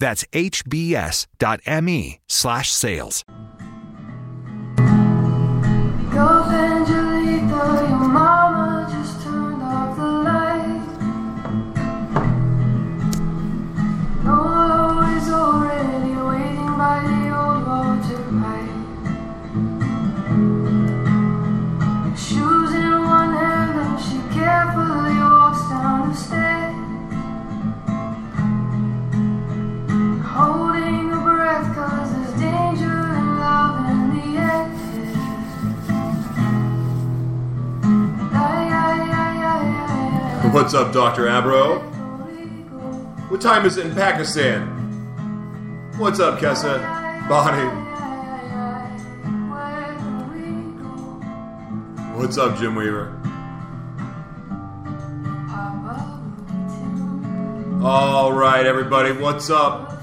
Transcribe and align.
That's 0.00 0.24
hbs.me 0.32 2.20
slash 2.26 2.72
sales. 2.72 3.24
What's 40.52 40.74
up, 40.74 40.92
Dr. 40.92 41.28
Abro? 41.28 41.78
What 43.28 43.40
time 43.40 43.64
is 43.66 43.76
it 43.76 43.86
in 43.86 43.94
Pakistan? 43.94 44.66
What's 45.96 46.18
up, 46.18 46.40
Kessa? 46.40 46.76
Bonnie? 47.28 47.68
What's 52.18 52.36
up, 52.36 52.58
Jim 52.58 52.74
Weaver? 52.74 53.16
All 57.84 58.32
right, 58.32 58.66
everybody, 58.66 59.12
what's 59.12 59.50
up? 59.50 60.02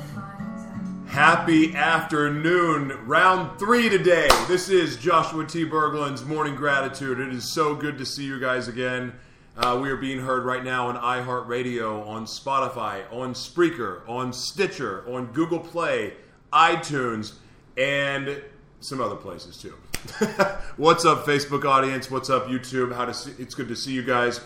Happy 1.08 1.76
afternoon. 1.76 2.98
Round 3.06 3.60
three 3.60 3.90
today. 3.90 4.30
This 4.48 4.70
is 4.70 4.96
Joshua 4.96 5.46
T. 5.46 5.66
Berglan's 5.66 6.24
Morning 6.24 6.56
Gratitude. 6.56 7.20
It 7.20 7.34
is 7.34 7.54
so 7.54 7.76
good 7.76 7.98
to 7.98 8.06
see 8.06 8.24
you 8.24 8.40
guys 8.40 8.70
again. 8.70 9.12
Uh, 9.58 9.80
we 9.82 9.90
are 9.90 9.98
being 9.98 10.20
heard 10.20 10.46
right 10.46 10.64
now 10.64 10.88
on 10.88 10.96
iHeartRadio, 10.98 12.06
on 12.06 12.26
Spotify, 12.26 13.12
on 13.12 13.34
Spreaker, 13.34 14.08
on 14.08 14.32
Stitcher, 14.32 15.04
on 15.12 15.26
Google 15.34 15.58
Play, 15.60 16.14
iTunes, 16.54 17.34
and 17.76 18.40
some 18.82 19.02
other 19.02 19.16
places 19.16 19.58
too. 19.58 19.74
What's 20.78 21.06
up, 21.06 21.26
Facebook 21.26 21.66
audience? 21.66 22.12
What's 22.12 22.30
up, 22.30 22.46
YouTube? 22.46 22.96
How 22.96 23.06
to 23.06 23.16
see? 23.16 23.32
It's 23.40 23.56
good 23.56 23.68
to 23.70 23.76
see 23.76 23.94
you 23.94 24.04
guys. 24.04 24.42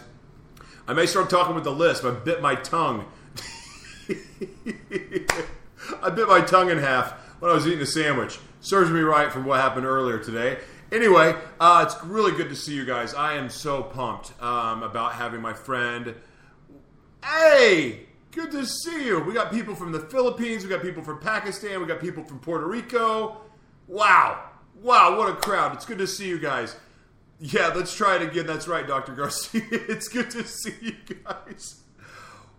I 0.88 0.94
may 0.94 1.06
start 1.06 1.30
talking 1.30 1.56
with 1.56 1.66
the 1.66 1.74
lisp. 1.74 2.06
I 2.06 2.12
bit 2.12 2.42
my 2.42 2.56
tongue. 2.56 3.06
I 6.02 6.10
bit 6.10 6.30
my 6.30 6.40
tongue 6.40 6.70
in 6.70 6.78
half 6.78 7.12
when 7.42 7.52
I 7.52 7.54
was 7.54 7.68
eating 7.68 7.82
a 7.82 7.86
sandwich. 7.86 8.40
Serves 8.62 8.90
me 8.90 9.02
right 9.02 9.30
for 9.30 9.42
what 9.42 9.60
happened 9.60 9.86
earlier 9.86 10.20
today. 10.20 10.60
Anyway, 10.92 11.34
uh, 11.62 11.86
it's 11.88 12.04
really 12.04 12.34
good 12.34 12.50
to 12.50 12.56
see 12.56 12.74
you 12.74 12.84
guys. 12.84 13.14
I 13.14 13.36
am 13.36 13.50
so 13.50 13.82
pumped 13.82 14.34
um, 14.42 14.84
about 14.84 15.14
having 15.14 15.42
my 15.42 15.54
friend. 15.54 16.14
Hey, 17.24 18.08
good 18.32 18.52
to 18.52 18.66
see 18.66 19.06
you. 19.06 19.22
We 19.22 19.34
got 19.34 19.52
people 19.52 19.74
from 19.74 19.94
the 19.94 20.02
Philippines. 20.02 20.64
We 20.64 20.70
got 20.70 20.82
people 20.82 21.02
from 21.02 21.20
Pakistan. 21.20 21.80
We 21.80 21.88
got 21.88 22.02
people 22.02 22.26
from 22.26 22.40
Puerto 22.40 22.68
Rico. 22.68 23.38
Wow, 23.88 24.50
wow, 24.82 25.18
what 25.18 25.30
a 25.30 25.36
crowd! 25.36 25.74
It's 25.74 25.86
good 25.86 25.98
to 26.00 26.08
see 26.08 26.28
you 26.28 26.40
guys. 26.40 26.76
Yeah, 27.40 27.72
let's 27.74 27.96
try 27.96 28.18
it 28.18 28.22
again. 28.22 28.46
That's 28.46 28.68
right, 28.68 28.86
Dr. 28.86 29.14
Garcia. 29.14 29.64
it's 29.72 30.10
good 30.10 30.30
to 30.32 30.44
see 30.44 30.76
you 30.82 31.16
guys. 31.24 31.82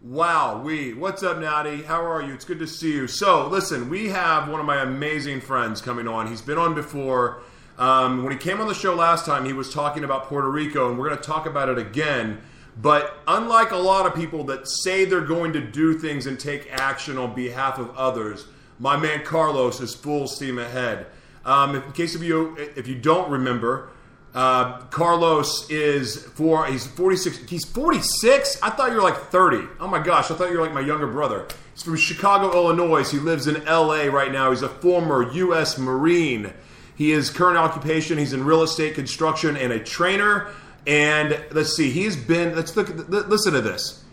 Wow, 0.01 0.63
we. 0.63 0.95
What's 0.95 1.23
up, 1.23 1.39
Natty? 1.39 1.83
How 1.83 2.05
are 2.05 2.23
you? 2.23 2.33
It's 2.33 2.47
good 2.47 2.59
to 2.61 2.67
see 2.67 2.93
you. 2.93 3.07
So, 3.07 3.47
listen, 3.47 3.91
we 3.91 4.09
have 4.09 4.49
one 4.49 4.59
of 4.59 4.67
my 4.67 4.83
amazing 4.83 5.43
friends 5.43 5.83
coming 5.83 6.09
on. 6.09 6.29
He's 6.29 6.43
been 6.43 6.59
on 6.59 6.75
before. 6.75 7.43
Um, 7.83 8.23
when 8.23 8.31
he 8.31 8.39
came 8.39 8.61
on 8.61 8.69
the 8.69 8.75
show 8.75 8.95
last 8.95 9.27
time, 9.27 9.45
he 9.45 9.53
was 9.53 9.75
talking 9.75 10.05
about 10.05 10.27
Puerto 10.27 10.49
Rico, 10.49 10.89
and 10.89 10.97
we're 10.97 11.09
going 11.09 11.21
to 11.21 11.27
talk 11.27 11.47
about 11.47 11.69
it 11.69 11.79
again. 11.79 12.41
But 12.81 13.19
unlike 13.27 13.73
a 13.73 13.77
lot 13.77 14.07
of 14.07 14.15
people 14.15 14.45
that 14.45 14.69
say 14.69 15.05
they're 15.05 15.21
going 15.21 15.53
to 15.55 15.61
do 15.61 15.99
things 15.99 16.27
and 16.27 16.39
take 16.39 16.69
action 16.71 17.19
on 17.19 17.35
behalf 17.35 17.81
of 17.81 17.91
others, 17.97 18.47
my 18.79 18.97
man 18.97 19.25
Carlos 19.25 19.81
is 19.81 19.97
full 19.97 20.29
steam 20.29 20.61
ahead. 20.61 21.07
Um, 21.45 21.75
in 21.75 21.91
case 21.91 22.15
of 22.15 22.23
you, 22.23 22.57
if 22.77 22.87
you 22.87 22.95
don't 22.95 23.29
remember, 23.29 23.89
uh, 24.33 24.83
Carlos 24.83 25.69
is 25.69 26.23
for 26.23 26.67
he's 26.67 26.87
46. 26.87 27.51
He's 27.51 27.65
46. 27.65 28.63
I 28.63 28.71
thought 28.71 28.91
you 28.91 28.99
were 28.99 29.03
like 29.03 29.19
30. 29.19 29.67
Oh 29.81 29.89
my 29.89 30.01
gosh, 30.01 30.31
I 30.31 30.35
thought 30.35 30.53
you 30.53 30.59
were 30.59 30.65
like 30.65 30.73
my 30.73 30.81
younger 30.81 31.09
brother. 31.09 31.49
He's 31.75 31.83
from 31.83 31.97
Chicago, 31.97 32.53
Illinois. 32.53 33.11
He 33.11 33.19
lives 33.19 33.49
in 33.49 33.67
L.A. 33.67 34.09
right 34.09 34.31
now. 34.31 34.51
He's 34.51 34.63
a 34.63 34.69
former 34.69 35.33
U.S. 35.33 35.79
Marine. 35.79 36.53
He 36.95 37.13
is 37.13 37.31
current 37.31 37.59
occupation. 37.59 38.19
He's 38.19 38.33
in 38.33 38.45
real 38.45 38.63
estate 38.63 38.95
construction 38.95 39.57
and 39.57 39.73
a 39.73 39.79
trainer. 39.79 40.49
And 40.87 41.43
let's 41.53 41.77
see, 41.77 41.91
he's 41.91 42.17
been. 42.17 42.55
Let's 42.55 42.77
look. 42.77 42.89
Listen 43.09 43.53
to 43.53 43.61
this. 43.61 44.05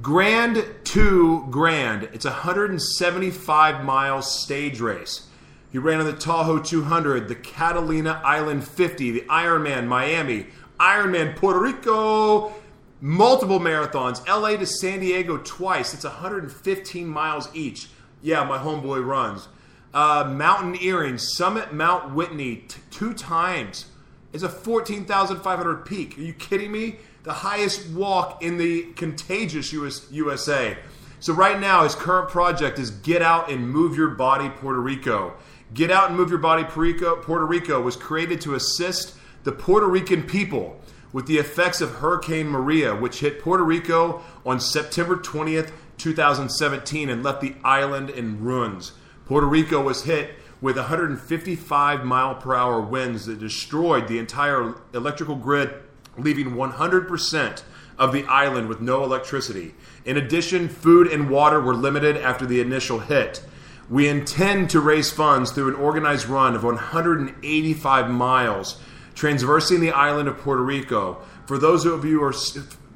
Grand 0.00 0.64
to 0.84 1.46
Grand. 1.50 2.04
It's 2.12 2.24
a 2.24 2.30
175 2.30 3.84
mile 3.84 4.22
stage 4.22 4.80
race. 4.80 5.26
He 5.70 5.78
ran 5.78 6.00
on 6.00 6.06
the 6.06 6.12
Tahoe 6.12 6.62
200, 6.62 7.28
the 7.28 7.34
Catalina 7.34 8.22
Island 8.24 8.66
50, 8.66 9.10
the 9.10 9.20
Ironman 9.22 9.86
Miami, 9.86 10.46
Ironman 10.80 11.36
Puerto 11.36 11.60
Rico, 11.60 12.54
multiple 13.00 13.60
marathons, 13.60 14.26
LA 14.26 14.56
to 14.56 14.64
San 14.64 15.00
Diego 15.00 15.38
twice. 15.38 15.92
It's 15.92 16.04
115 16.04 17.06
miles 17.06 17.48
each. 17.54 17.88
Yeah, 18.22 18.44
my 18.44 18.58
homeboy 18.58 19.04
runs. 19.04 19.48
Uh, 19.98 20.22
Mountaineering, 20.32 21.18
Summit 21.18 21.72
Mount 21.72 22.14
Whitney, 22.14 22.62
t- 22.68 22.80
two 22.92 23.12
times. 23.12 23.86
It's 24.32 24.44
a 24.44 24.48
14,500 24.48 25.84
peak. 25.84 26.16
Are 26.16 26.20
you 26.20 26.34
kidding 26.34 26.70
me? 26.70 26.98
The 27.24 27.32
highest 27.32 27.88
walk 27.88 28.40
in 28.40 28.58
the 28.58 28.92
contagious 28.92 29.72
US, 29.72 30.06
USA. 30.12 30.78
So 31.18 31.32
right 31.32 31.58
now, 31.58 31.82
his 31.82 31.96
current 31.96 32.28
project 32.28 32.78
is 32.78 32.92
Get 32.92 33.22
Out 33.22 33.50
and 33.50 33.68
Move 33.68 33.96
Your 33.96 34.10
Body 34.10 34.48
Puerto 34.50 34.78
Rico. 34.78 35.32
Get 35.74 35.90
Out 35.90 36.10
and 36.10 36.16
Move 36.16 36.30
Your 36.30 36.38
Body 36.38 36.62
Puerto 36.62 36.80
Rico, 36.80 37.16
Puerto 37.16 37.44
Rico 37.44 37.80
was 37.80 37.96
created 37.96 38.40
to 38.42 38.54
assist 38.54 39.16
the 39.42 39.50
Puerto 39.50 39.88
Rican 39.88 40.22
people 40.22 40.80
with 41.12 41.26
the 41.26 41.38
effects 41.38 41.80
of 41.80 41.96
Hurricane 41.96 42.46
Maria, 42.46 42.94
which 42.94 43.18
hit 43.18 43.42
Puerto 43.42 43.64
Rico 43.64 44.22
on 44.46 44.60
September 44.60 45.16
20th, 45.16 45.72
2017, 45.96 47.08
and 47.10 47.24
left 47.24 47.40
the 47.40 47.56
island 47.64 48.10
in 48.10 48.40
ruins. 48.44 48.92
Puerto 49.28 49.46
Rico 49.46 49.82
was 49.82 50.04
hit 50.04 50.36
with 50.62 50.76
155 50.78 52.02
mile 52.02 52.34
per 52.34 52.54
hour 52.54 52.80
winds 52.80 53.26
that 53.26 53.38
destroyed 53.38 54.08
the 54.08 54.18
entire 54.18 54.74
electrical 54.94 55.36
grid, 55.36 55.70
leaving 56.16 56.52
100% 56.52 57.62
of 57.98 58.12
the 58.12 58.24
island 58.24 58.68
with 58.70 58.80
no 58.80 59.04
electricity. 59.04 59.74
In 60.06 60.16
addition, 60.16 60.70
food 60.70 61.08
and 61.08 61.28
water 61.28 61.60
were 61.60 61.74
limited 61.74 62.16
after 62.16 62.46
the 62.46 62.62
initial 62.62 63.00
hit. 63.00 63.42
We 63.90 64.08
intend 64.08 64.70
to 64.70 64.80
raise 64.80 65.10
funds 65.10 65.50
through 65.50 65.68
an 65.68 65.74
organized 65.74 66.26
run 66.26 66.56
of 66.56 66.64
185 66.64 68.10
miles, 68.10 68.80
traversing 69.14 69.80
the 69.80 69.92
island 69.92 70.30
of 70.30 70.38
Puerto 70.38 70.62
Rico. 70.62 71.18
For 71.46 71.58
those 71.58 71.84
of 71.84 72.02
you 72.02 72.20
who 72.20 72.24
are, 72.24 72.32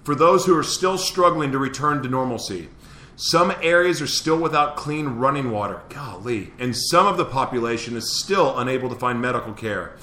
for 0.02 0.14
those 0.14 0.46
who 0.46 0.56
are 0.56 0.62
still 0.62 0.96
struggling 0.96 1.52
to 1.52 1.58
return 1.58 2.02
to 2.02 2.08
normalcy, 2.08 2.70
some 3.17 3.53
areas 3.62 4.00
are 4.00 4.06
still 4.06 4.38
without 4.38 4.76
clean 4.76 5.06
running 5.06 5.50
water. 5.50 5.82
Golly, 5.88 6.53
and 6.59 6.76
some 6.76 7.06
of 7.06 7.17
the 7.17 7.25
population 7.25 7.97
is 7.97 8.19
still 8.19 8.59
unable 8.59 8.88
to 8.88 8.94
find 8.94 9.20
medical 9.20 9.53
care. 9.53 9.97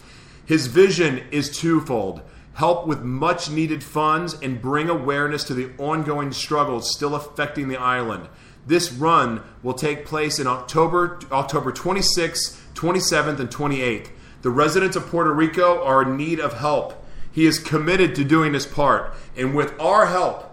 His 0.45 0.67
vision 0.67 1.23
is 1.31 1.49
twofold: 1.49 2.21
help 2.53 2.87
with 2.87 3.01
much 3.01 3.49
needed 3.49 3.83
funds 3.83 4.35
and 4.41 4.61
bring 4.61 4.89
awareness 4.89 5.43
to 5.45 5.53
the 5.53 5.71
ongoing 5.77 6.31
struggles 6.31 6.93
still 6.93 7.15
affecting 7.15 7.67
the 7.67 7.77
island. 7.77 8.27
This 8.67 8.91
run 8.91 9.41
will 9.63 9.73
take 9.73 10.05
place 10.05 10.37
in 10.37 10.45
October, 10.45 11.19
October 11.31 11.71
26th, 11.71 12.59
27th, 12.75 13.39
and 13.39 13.49
28th. 13.49 14.09
The 14.41 14.49
residents 14.49 14.95
of 14.95 15.07
Puerto 15.07 15.33
Rico 15.33 15.83
are 15.83 16.03
in 16.03 16.15
need 16.15 16.39
of 16.39 16.53
help. 16.53 17.05
He 17.31 17.45
is 17.45 17.59
committed 17.59 18.15
to 18.15 18.23
doing 18.23 18.53
his 18.53 18.65
part, 18.65 19.13
and 19.35 19.55
with 19.55 19.79
our 19.79 20.07
help, 20.07 20.48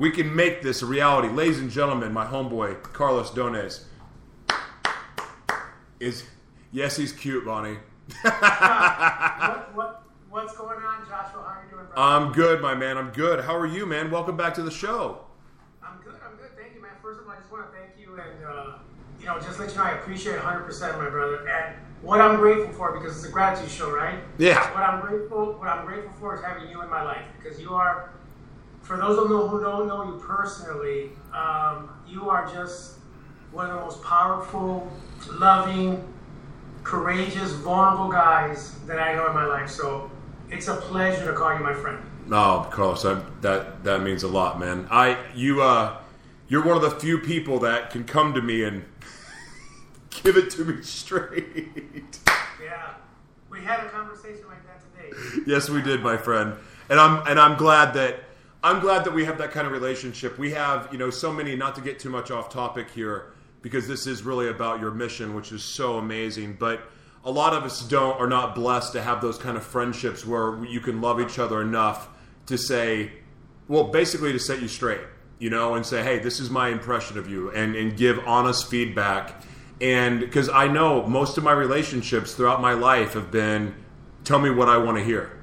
we 0.00 0.10
can 0.10 0.34
make 0.34 0.62
this 0.62 0.80
a 0.80 0.86
reality. 0.86 1.28
Ladies 1.28 1.58
and 1.58 1.70
gentlemen, 1.70 2.10
my 2.10 2.24
homeboy 2.24 2.82
Carlos 2.82 3.30
Dones 3.32 3.84
is 6.00 6.24
Yes, 6.72 6.96
he's 6.96 7.12
cute, 7.12 7.44
Bonnie. 7.44 7.76
what, 8.22 9.76
what, 9.76 10.02
what's 10.30 10.56
going 10.56 10.78
on, 10.78 11.06
Joshua? 11.06 11.42
How 11.42 11.60
are 11.60 11.64
you 11.64 11.70
doing, 11.76 11.84
brother? 11.84 12.00
I'm 12.00 12.32
good, 12.32 12.62
my 12.62 12.74
man. 12.74 12.96
I'm 12.96 13.10
good. 13.10 13.44
How 13.44 13.54
are 13.54 13.66
you, 13.66 13.84
man? 13.84 14.10
Welcome 14.10 14.38
back 14.38 14.54
to 14.54 14.62
the 14.62 14.70
show. 14.70 15.18
I'm 15.82 16.00
good. 16.02 16.14
I'm 16.24 16.36
good. 16.38 16.56
Thank 16.56 16.74
you, 16.74 16.80
man. 16.80 16.92
First 17.02 17.20
of 17.20 17.26
all, 17.26 17.32
I 17.32 17.36
just 17.36 17.52
want 17.52 17.70
to 17.70 17.76
thank 17.76 17.90
you 17.98 18.14
and 18.14 18.44
uh, 18.46 18.78
you 19.20 19.26
know 19.26 19.38
just 19.38 19.58
let 19.58 19.70
you 19.70 19.76
know 19.76 19.84
I 19.84 19.90
appreciate 19.98 20.36
it 20.36 20.44
100, 20.44 20.64
percent 20.64 20.96
my 20.96 21.10
brother. 21.10 21.46
And 21.46 21.76
what 22.00 22.22
I'm 22.22 22.36
grateful 22.36 22.72
for 22.72 22.98
because 22.98 23.18
it's 23.18 23.26
a 23.26 23.30
gratitude 23.30 23.70
show, 23.70 23.90
right? 23.94 24.20
Yeah. 24.38 24.62
What 24.72 24.82
I'm 24.82 25.02
grateful 25.02 25.58
what 25.58 25.68
I'm 25.68 25.84
grateful 25.84 26.12
for 26.18 26.34
is 26.34 26.42
having 26.42 26.70
you 26.70 26.80
in 26.80 26.88
my 26.88 27.02
life 27.02 27.26
because 27.38 27.60
you 27.60 27.74
are. 27.74 28.14
For 28.90 28.96
those 28.96 29.18
of 29.18 29.30
you 29.30 29.46
who 29.46 29.60
don't 29.60 29.86
know 29.86 30.02
you 30.02 30.18
personally, 30.18 31.10
um, 31.32 31.90
you 32.08 32.28
are 32.28 32.52
just 32.52 32.96
one 33.52 33.70
of 33.70 33.76
the 33.76 33.80
most 33.82 34.02
powerful, 34.02 34.90
loving, 35.30 36.12
courageous, 36.82 37.52
vulnerable 37.52 38.08
guys 38.08 38.80
that 38.88 38.98
I 38.98 39.14
know 39.14 39.28
in 39.28 39.32
my 39.32 39.44
life. 39.44 39.70
So 39.70 40.10
it's 40.50 40.66
a 40.66 40.74
pleasure 40.74 41.24
to 41.26 41.32
call 41.34 41.56
you 41.56 41.60
my 41.60 41.72
friend. 41.72 42.02
Oh, 42.32 42.68
Carlos, 42.72 43.04
I, 43.04 43.22
that 43.42 43.84
that 43.84 44.02
means 44.02 44.24
a 44.24 44.28
lot, 44.28 44.58
man. 44.58 44.88
I 44.90 45.18
you 45.36 45.62
uh, 45.62 45.96
you're 46.48 46.64
one 46.64 46.74
of 46.74 46.82
the 46.82 46.90
few 46.90 47.18
people 47.18 47.60
that 47.60 47.90
can 47.90 48.02
come 48.02 48.34
to 48.34 48.42
me 48.42 48.64
and 48.64 48.84
give 50.10 50.36
it 50.36 50.50
to 50.50 50.64
me 50.64 50.82
straight. 50.82 52.18
Yeah, 52.60 52.94
we 53.48 53.60
had 53.60 53.86
a 53.86 53.88
conversation 53.90 54.46
like 54.48 54.66
that 54.66 54.82
today. 55.12 55.44
yes, 55.46 55.70
we 55.70 55.80
did, 55.80 56.02
my 56.02 56.16
friend. 56.16 56.54
And 56.88 56.98
I'm 56.98 57.24
and 57.28 57.38
I'm 57.38 57.56
glad 57.56 57.94
that 57.94 58.24
I'm 58.62 58.80
glad 58.80 59.04
that 59.04 59.14
we 59.14 59.24
have 59.24 59.38
that 59.38 59.52
kind 59.52 59.66
of 59.66 59.72
relationship. 59.72 60.38
We 60.38 60.50
have, 60.50 60.88
you 60.92 60.98
know, 60.98 61.08
so 61.08 61.32
many. 61.32 61.56
Not 61.56 61.74
to 61.76 61.80
get 61.80 61.98
too 61.98 62.10
much 62.10 62.30
off 62.30 62.50
topic 62.50 62.90
here, 62.90 63.32
because 63.62 63.88
this 63.88 64.06
is 64.06 64.22
really 64.22 64.48
about 64.48 64.80
your 64.80 64.90
mission, 64.90 65.34
which 65.34 65.50
is 65.50 65.64
so 65.64 65.96
amazing. 65.96 66.56
But 66.58 66.82
a 67.24 67.30
lot 67.30 67.54
of 67.54 67.62
us 67.64 67.82
don't 67.82 68.20
are 68.20 68.26
not 68.26 68.54
blessed 68.54 68.92
to 68.92 69.02
have 69.02 69.22
those 69.22 69.38
kind 69.38 69.56
of 69.56 69.64
friendships 69.64 70.26
where 70.26 70.62
you 70.64 70.80
can 70.80 71.00
love 71.00 71.20
each 71.20 71.38
other 71.38 71.62
enough 71.62 72.08
to 72.46 72.58
say, 72.58 73.12
well, 73.66 73.84
basically 73.84 74.32
to 74.32 74.38
set 74.38 74.60
you 74.60 74.68
straight, 74.68 75.00
you 75.38 75.48
know, 75.48 75.74
and 75.74 75.86
say, 75.86 76.02
hey, 76.02 76.18
this 76.18 76.38
is 76.38 76.50
my 76.50 76.68
impression 76.68 77.16
of 77.16 77.30
you, 77.30 77.50
and 77.52 77.74
and 77.74 77.96
give 77.96 78.18
honest 78.26 78.68
feedback. 78.68 79.42
And 79.80 80.20
because 80.20 80.50
I 80.50 80.68
know 80.68 81.06
most 81.06 81.38
of 81.38 81.44
my 81.44 81.52
relationships 81.52 82.34
throughout 82.34 82.60
my 82.60 82.74
life 82.74 83.14
have 83.14 83.30
been, 83.30 83.74
tell 84.24 84.38
me 84.38 84.50
what 84.50 84.68
I 84.68 84.76
want 84.76 84.98
to 84.98 85.04
hear 85.04 85.39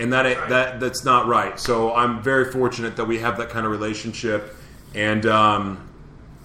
and 0.00 0.12
that 0.14 0.48
that 0.48 0.80
that's 0.80 1.04
not 1.04 1.26
right. 1.26 1.60
So 1.60 1.94
I'm 1.94 2.22
very 2.22 2.50
fortunate 2.50 2.96
that 2.96 3.04
we 3.04 3.18
have 3.18 3.36
that 3.36 3.50
kind 3.50 3.66
of 3.66 3.70
relationship, 3.70 4.56
and 4.94 5.26
um, 5.26 5.88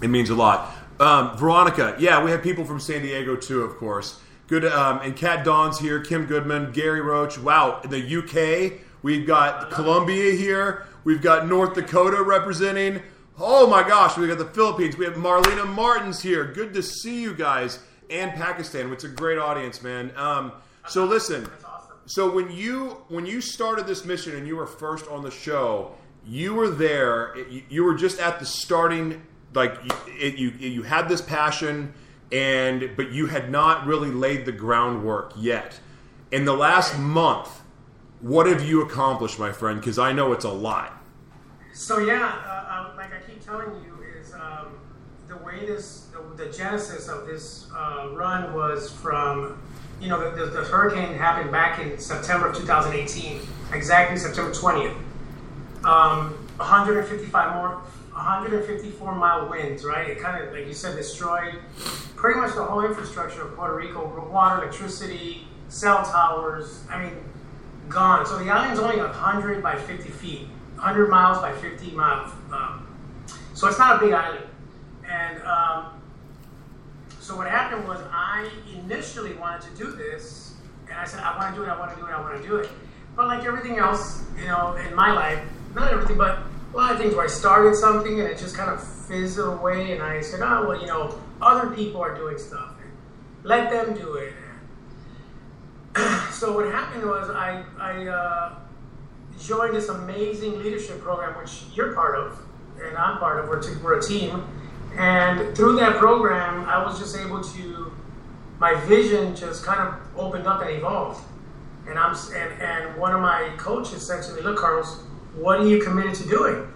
it 0.01 0.09
means 0.09 0.29
a 0.29 0.35
lot. 0.35 0.75
Um, 0.99 1.37
Veronica, 1.37 1.95
yeah, 1.97 2.23
we 2.23 2.31
have 2.31 2.43
people 2.43 2.65
from 2.65 2.79
San 2.79 3.01
Diego 3.01 3.35
too, 3.35 3.61
of 3.61 3.77
course. 3.77 4.19
Good, 4.47 4.65
um, 4.65 4.99
and 5.01 5.15
Kat 5.15 5.43
Dawn's 5.43 5.79
here, 5.79 5.99
Kim 6.01 6.25
Goodman, 6.25 6.71
Gary 6.71 7.01
Roach. 7.01 7.39
Wow, 7.39 7.81
the 7.83 7.97
UK, 7.97 8.81
we've 9.01 9.25
got 9.25 9.71
Colombia 9.71 10.33
here, 10.33 10.85
we've 11.03 11.21
got 11.21 11.47
North 11.47 11.73
Dakota 11.73 12.21
representing. 12.21 13.01
Oh 13.39 13.67
my 13.67 13.87
gosh, 13.87 14.17
we've 14.17 14.29
got 14.29 14.37
the 14.37 14.45
Philippines. 14.45 14.97
We 14.97 15.05
have 15.05 15.15
Marlena 15.15 15.67
Martins 15.67 16.21
here. 16.21 16.45
Good 16.45 16.73
to 16.73 16.83
see 16.83 17.21
you 17.21 17.33
guys, 17.33 17.79
and 18.09 18.31
Pakistan. 18.33 18.91
It's 18.91 19.03
a 19.03 19.09
great 19.09 19.37
audience, 19.37 19.81
man. 19.81 20.11
Um, 20.15 20.51
so 20.87 21.05
listen. 21.05 21.49
So 22.05 22.31
when 22.31 22.51
you 22.51 23.03
when 23.07 23.25
you 23.25 23.41
started 23.41 23.87
this 23.87 24.05
mission 24.05 24.35
and 24.35 24.47
you 24.47 24.55
were 24.55 24.67
first 24.67 25.07
on 25.07 25.23
the 25.23 25.31
show, 25.31 25.95
you 26.25 26.53
were 26.53 26.69
there. 26.69 27.37
You, 27.49 27.63
you 27.69 27.83
were 27.83 27.95
just 27.95 28.19
at 28.19 28.39
the 28.39 28.45
starting. 28.45 29.21
Like 29.53 29.77
it, 30.07 30.37
you 30.37 30.51
you 30.51 30.83
had 30.83 31.09
this 31.09 31.21
passion, 31.21 31.93
and 32.31 32.91
but 32.95 33.11
you 33.11 33.27
had 33.27 33.49
not 33.49 33.85
really 33.85 34.11
laid 34.11 34.45
the 34.45 34.51
groundwork 34.51 35.33
yet. 35.35 35.79
In 36.31 36.45
the 36.45 36.53
last 36.53 36.99
month, 36.99 37.61
what 38.19 38.47
have 38.47 38.63
you 38.67 38.81
accomplished, 38.81 39.39
my 39.39 39.51
friend? 39.51 39.79
Because 39.79 39.99
I 39.99 40.11
know 40.11 40.33
it's 40.33 40.45
a 40.45 40.51
lot. 40.51 41.01
So 41.73 41.99
yeah, 41.99 42.41
uh, 42.45 42.49
uh, 42.49 42.93
like 42.97 43.11
I 43.13 43.19
keep 43.29 43.43
telling 43.45 43.69
you, 43.83 44.03
is 44.19 44.33
um, 44.33 44.79
the 45.27 45.37
way 45.37 45.65
this, 45.65 46.07
the, 46.11 46.43
the 46.43 46.51
genesis 46.51 47.07
of 47.07 47.27
this 47.27 47.67
uh, 47.75 48.09
run 48.13 48.53
was 48.53 48.91
from, 48.91 49.61
you 49.99 50.09
know, 50.09 50.31
the, 50.31 50.45
the, 50.45 50.51
the 50.51 50.63
hurricane 50.63 51.17
happened 51.17 51.51
back 51.51 51.79
in 51.79 51.97
September 51.97 52.47
of 52.47 52.55
2018, 52.55 53.41
exactly 53.73 54.17
September 54.17 54.51
20th. 54.51 54.95
Um, 55.85 56.33
155 56.57 57.55
more, 57.55 57.81
154 58.13 59.15
mile 59.15 59.49
winds, 59.49 59.83
right? 59.83 60.09
It 60.09 60.19
kind 60.19 60.43
of, 60.43 60.53
like 60.53 60.67
you 60.67 60.73
said, 60.73 60.95
destroyed 60.95 61.55
pretty 62.15 62.39
much 62.39 62.55
the 62.55 62.63
whole 62.63 62.83
infrastructure 62.83 63.41
of 63.41 63.55
Puerto 63.55 63.75
Rico: 63.75 64.29
water, 64.31 64.63
electricity, 64.63 65.47
cell 65.69 66.03
towers. 66.03 66.83
I 66.89 67.03
mean, 67.03 67.13
gone. 67.89 68.25
So 68.25 68.39
the 68.39 68.49
island's 68.49 68.79
only 68.79 68.97
100 68.97 69.61
by 69.61 69.75
50 69.75 70.09
feet, 70.09 70.47
100 70.75 71.09
miles 71.09 71.39
by 71.39 71.53
50 71.53 71.91
miles. 71.91 72.31
Um, 72.51 72.87
so 73.53 73.67
it's 73.67 73.79
not 73.79 73.97
a 73.97 74.05
big 74.05 74.13
island. 74.13 74.45
And 75.09 75.41
um, 75.43 75.94
so 77.25 77.35
what 77.35 77.49
happened 77.49 77.87
was 77.87 77.99
I 78.11 78.47
initially 78.71 79.33
wanted 79.33 79.63
to 79.63 79.83
do 79.83 79.91
this, 79.91 80.53
and 80.87 80.95
I 80.95 81.05
said, 81.05 81.23
I 81.23 81.35
want 81.35 81.55
to 81.55 81.59
do 81.59 81.65
it, 81.65 81.69
I 81.69 81.79
want 81.79 81.91
to 81.95 81.99
do 81.99 82.05
it, 82.05 82.11
I 82.11 82.21
want 82.21 82.39
to 82.39 82.47
do 82.47 82.57
it. 82.57 82.69
But 83.15 83.25
like 83.25 83.43
everything 83.45 83.79
else, 83.79 84.23
you 84.39 84.45
know, 84.45 84.75
in 84.75 84.93
my 84.93 85.11
life, 85.11 85.39
not 85.73 85.91
everything, 85.91 86.19
but 86.19 86.37
a 86.71 86.77
lot 86.77 86.91
of 86.91 86.99
things 86.99 87.15
where 87.15 87.25
I 87.25 87.27
started 87.27 87.73
something 87.75 88.19
and 88.19 88.29
it 88.29 88.37
just 88.37 88.55
kind 88.55 88.69
of 88.69 88.79
fizzled 89.07 89.57
away, 89.57 89.93
and 89.93 90.03
I 90.03 90.21
said, 90.21 90.41
oh, 90.43 90.67
well, 90.67 90.79
you 90.79 90.85
know, 90.85 91.19
other 91.41 91.75
people 91.75 91.99
are 91.99 92.15
doing 92.15 92.37
stuff. 92.37 92.73
Let 93.41 93.71
them 93.71 93.95
do 93.95 94.13
it. 94.17 94.33
so 96.31 96.53
what 96.55 96.67
happened 96.67 97.09
was 97.09 97.31
I, 97.31 97.63
I 97.79 98.05
uh, 98.05 98.55
joined 99.41 99.75
this 99.75 99.89
amazing 99.89 100.59
leadership 100.59 101.01
program, 101.01 101.35
which 101.39 101.63
you're 101.73 101.93
part 101.93 102.19
of, 102.19 102.39
and 102.83 102.95
I'm 102.95 103.17
part 103.17 103.39
of. 103.39 103.49
We're, 103.49 103.83
we're 103.83 103.97
a 103.97 104.03
team, 104.03 104.47
and 104.97 105.55
through 105.55 105.75
that 105.77 105.97
program, 105.97 106.65
I 106.65 106.83
was 106.83 106.99
just 106.99 107.17
able 107.17 107.43
to, 107.43 107.93
my 108.59 108.75
vision 108.85 109.35
just 109.35 109.63
kind 109.63 109.79
of 109.81 109.95
opened 110.17 110.47
up 110.47 110.61
and 110.61 110.69
evolved. 110.71 111.23
And 111.87 111.99
I'm 111.99 112.15
and, 112.33 112.61
and 112.61 112.97
one 112.97 113.13
of 113.13 113.21
my 113.21 113.51
coaches 113.57 114.05
said 114.05 114.23
to 114.23 114.33
me, 114.33 114.41
"Look, 114.41 114.57
Carlos, 114.57 115.01
what 115.35 115.59
are 115.59 115.67
you 115.67 115.83
committed 115.83 116.15
to 116.15 116.27
doing? 116.27 116.71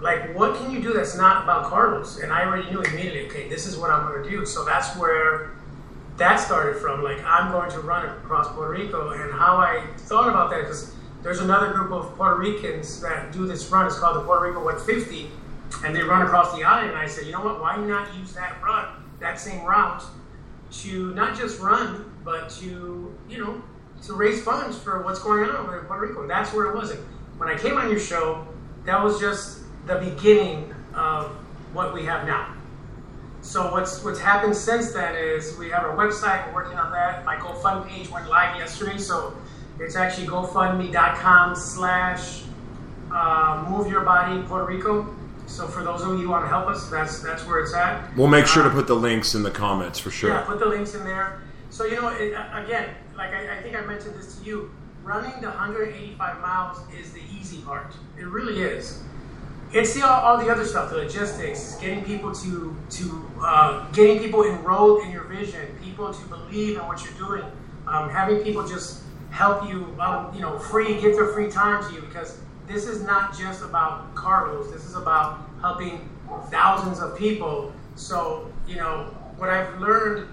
Like, 0.00 0.34
what 0.34 0.56
can 0.56 0.70
you 0.70 0.80
do 0.80 0.94
that's 0.94 1.16
not 1.16 1.42
about 1.44 1.64
Carlos?" 1.64 2.20
And 2.20 2.32
I 2.32 2.46
already 2.46 2.70
knew 2.70 2.80
immediately, 2.80 3.26
okay, 3.26 3.48
this 3.48 3.66
is 3.66 3.76
what 3.76 3.90
I'm 3.90 4.10
going 4.10 4.22
to 4.22 4.30
do. 4.30 4.46
So 4.46 4.64
that's 4.64 4.96
where 4.96 5.50
that 6.16 6.36
started 6.36 6.80
from. 6.80 7.02
Like, 7.02 7.22
I'm 7.24 7.52
going 7.52 7.70
to 7.72 7.80
run 7.80 8.06
across 8.06 8.48
Puerto 8.54 8.72
Rico, 8.72 9.10
and 9.10 9.32
how 9.32 9.58
I 9.58 9.84
thought 9.98 10.30
about 10.30 10.48
that 10.50 10.62
because 10.62 10.94
there's 11.22 11.40
another 11.40 11.72
group 11.72 11.92
of 11.92 12.16
Puerto 12.16 12.36
Ricans 12.36 13.00
that 13.02 13.32
do 13.32 13.46
this 13.46 13.70
run. 13.70 13.86
It's 13.86 13.98
called 13.98 14.16
the 14.16 14.22
Puerto 14.22 14.46
Rico 14.46 14.64
150, 14.64 15.30
and 15.84 15.94
they 15.94 16.02
run 16.02 16.22
across 16.22 16.56
the 16.56 16.64
island. 16.64 16.90
And 16.90 16.98
I 16.98 17.06
said, 17.06 17.26
you 17.26 17.32
know 17.32 17.44
what? 17.44 17.60
Why 17.60 17.76
not 17.76 18.14
use 18.16 18.32
that 18.34 18.60
run, 18.62 18.88
that 19.20 19.38
same 19.38 19.64
route, 19.64 20.02
to 20.70 21.14
not 21.14 21.36
just 21.36 21.60
run, 21.60 22.12
but 22.24 22.48
to 22.50 23.14
you 23.28 23.38
know 23.38 23.62
to 24.02 24.14
raise 24.14 24.42
funds 24.42 24.76
for 24.78 25.02
what's 25.02 25.20
going 25.20 25.48
on 25.48 25.56
over 25.56 25.80
in 25.80 25.86
Puerto 25.86 26.06
Rico. 26.06 26.20
And 26.22 26.30
that's 26.30 26.52
where 26.52 26.66
it 26.66 26.76
was. 26.76 26.92
When 27.36 27.48
I 27.48 27.56
came 27.56 27.76
on 27.76 27.90
your 27.90 27.98
show, 27.98 28.46
that 28.84 29.02
was 29.02 29.18
just 29.18 29.62
the 29.86 29.96
beginning 29.96 30.72
of 30.94 31.32
what 31.72 31.92
we 31.94 32.04
have 32.04 32.24
now. 32.26 32.54
So 33.40 33.72
what's 33.72 34.04
what's 34.04 34.18
happened 34.18 34.54
since 34.56 34.92
then 34.92 35.14
is 35.14 35.56
we 35.58 35.70
have 35.70 35.84
our 35.84 35.96
website. 35.96 36.46
We're 36.48 36.54
working 36.54 36.76
on 36.78 36.92
that. 36.92 37.24
My 37.24 37.36
GoFundMe 37.36 37.88
page 37.88 38.10
went 38.10 38.28
live 38.28 38.56
yesterday, 38.56 38.98
so 38.98 39.34
it's 39.78 39.96
actually 39.96 40.26
GoFundMe.com/slash 40.26 42.42
uh, 43.12 43.66
Move 43.70 43.90
Your 43.90 44.02
Body 44.02 44.42
Puerto 44.42 44.66
Rico. 44.66 45.14
So 45.48 45.66
for 45.66 45.82
those 45.82 46.02
of 46.02 46.08
you 46.10 46.18
who 46.24 46.28
want 46.28 46.44
to 46.44 46.48
help 46.48 46.68
us, 46.68 46.88
that's 46.88 47.20
that's 47.20 47.44
where 47.46 47.60
it's 47.60 47.74
at. 47.74 48.14
We'll 48.16 48.28
make 48.28 48.46
sure 48.46 48.62
to 48.62 48.68
Um, 48.68 48.74
put 48.74 48.86
the 48.86 48.94
links 48.94 49.34
in 49.34 49.42
the 49.42 49.50
comments 49.50 49.98
for 49.98 50.10
sure. 50.10 50.30
yeah, 50.30 50.42
put 50.42 50.58
the 50.60 50.66
links 50.66 50.94
in 50.94 51.04
there. 51.04 51.40
So 51.70 51.84
you 51.84 51.96
know, 51.96 52.08
it, 52.08 52.34
uh, 52.34 52.62
again, 52.62 52.90
like 53.16 53.30
I, 53.32 53.58
I 53.58 53.62
think 53.62 53.74
I 53.74 53.80
mentioned 53.80 54.14
this 54.14 54.36
to 54.36 54.44
you, 54.44 54.70
running 55.02 55.40
the 55.40 55.48
185 55.48 56.40
miles 56.40 56.78
is 56.98 57.12
the 57.12 57.22
easy 57.38 57.58
part. 57.62 57.94
It 58.18 58.26
really 58.26 58.60
is. 58.62 59.02
It's 59.72 59.92
the, 59.94 60.02
all, 60.06 60.20
all 60.22 60.38
the 60.42 60.50
other 60.50 60.64
stuff, 60.64 60.88
the 60.90 60.96
logistics, 60.96 61.76
getting 61.80 62.04
people 62.04 62.32
to 62.34 62.76
to 62.90 63.30
uh, 63.42 63.90
getting 63.92 64.18
people 64.18 64.44
enrolled 64.44 65.02
in 65.04 65.10
your 65.10 65.24
vision, 65.24 65.66
people 65.82 66.12
to 66.12 66.26
believe 66.28 66.76
in 66.78 66.86
what 66.86 67.02
you're 67.04 67.26
doing, 67.26 67.44
um, 67.86 68.08
having 68.10 68.38
people 68.42 68.66
just 68.66 69.02
help 69.30 69.68
you, 69.68 69.94
um, 70.00 70.32
you 70.34 70.40
know, 70.40 70.58
free, 70.58 70.98
give 71.00 71.16
their 71.16 71.28
free 71.32 71.50
time 71.50 71.82
to 71.86 71.94
you 71.94 72.00
because 72.02 72.38
this 72.68 72.86
is 72.86 73.02
not 73.02 73.36
just 73.36 73.62
about 73.62 74.14
Carlos. 74.14 74.70
This 74.70 74.84
is 74.84 74.94
about 74.94 75.48
helping 75.60 76.08
thousands 76.50 77.00
of 77.00 77.16
people. 77.18 77.72
So 77.96 78.52
you 78.66 78.76
know, 78.76 79.14
what 79.36 79.48
I've 79.50 79.80
learned 79.80 80.28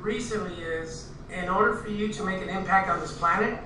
recently 0.00 0.54
is 0.62 1.10
in 1.30 1.48
order 1.48 1.74
for 1.74 1.88
you 1.88 2.12
to 2.12 2.24
make 2.24 2.42
an 2.42 2.48
impact 2.48 2.88
on 2.88 3.00
this 3.00 3.16
planet, 3.16 3.60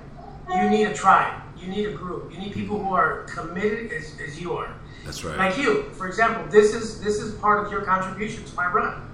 you 0.50 0.68
need 0.68 0.84
a 0.84 0.94
tribe, 0.94 1.42
you 1.58 1.68
need 1.68 1.86
a 1.86 1.92
group, 1.92 2.32
you 2.32 2.38
need 2.38 2.52
people 2.52 2.82
who 2.82 2.94
are 2.94 3.24
committed 3.24 3.92
as, 3.92 4.14
as 4.26 4.40
you 4.40 4.54
are. 4.54 4.74
That's 5.04 5.22
right. 5.24 5.36
Like 5.36 5.58
you, 5.58 5.84
for 5.90 6.06
example, 6.08 6.44
this 6.50 6.74
is 6.74 7.00
this 7.00 7.20
is 7.20 7.34
part 7.36 7.64
of 7.64 7.72
your 7.72 7.82
contribution 7.82 8.44
to 8.44 8.54
my 8.54 8.66
run. 8.66 9.04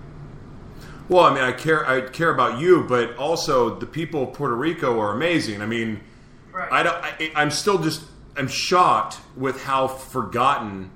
Well, 1.09 1.25
I 1.25 1.35
mean, 1.35 1.45
I 1.45 1.53
care. 1.53 1.87
I 1.87 2.01
care 2.01 2.31
about 2.31 2.59
you, 2.59 2.85
but 2.89 3.15
also 3.17 3.79
the 3.79 3.87
people 3.87 4.23
of 4.23 4.33
Puerto 4.33 4.57
Rico 4.57 4.99
are 4.99 5.13
amazing. 5.13 5.61
I 5.61 5.67
mean, 5.67 6.01
Right. 6.55 6.71
I 6.71 6.83
don't. 6.85 6.97
I, 6.97 7.33
I'm 7.35 7.51
still 7.51 7.79
just. 7.79 8.05
I'm 8.37 8.49
shocked 8.49 9.19
with 9.37 9.63
how 9.63 9.89
forgotten 9.89 10.91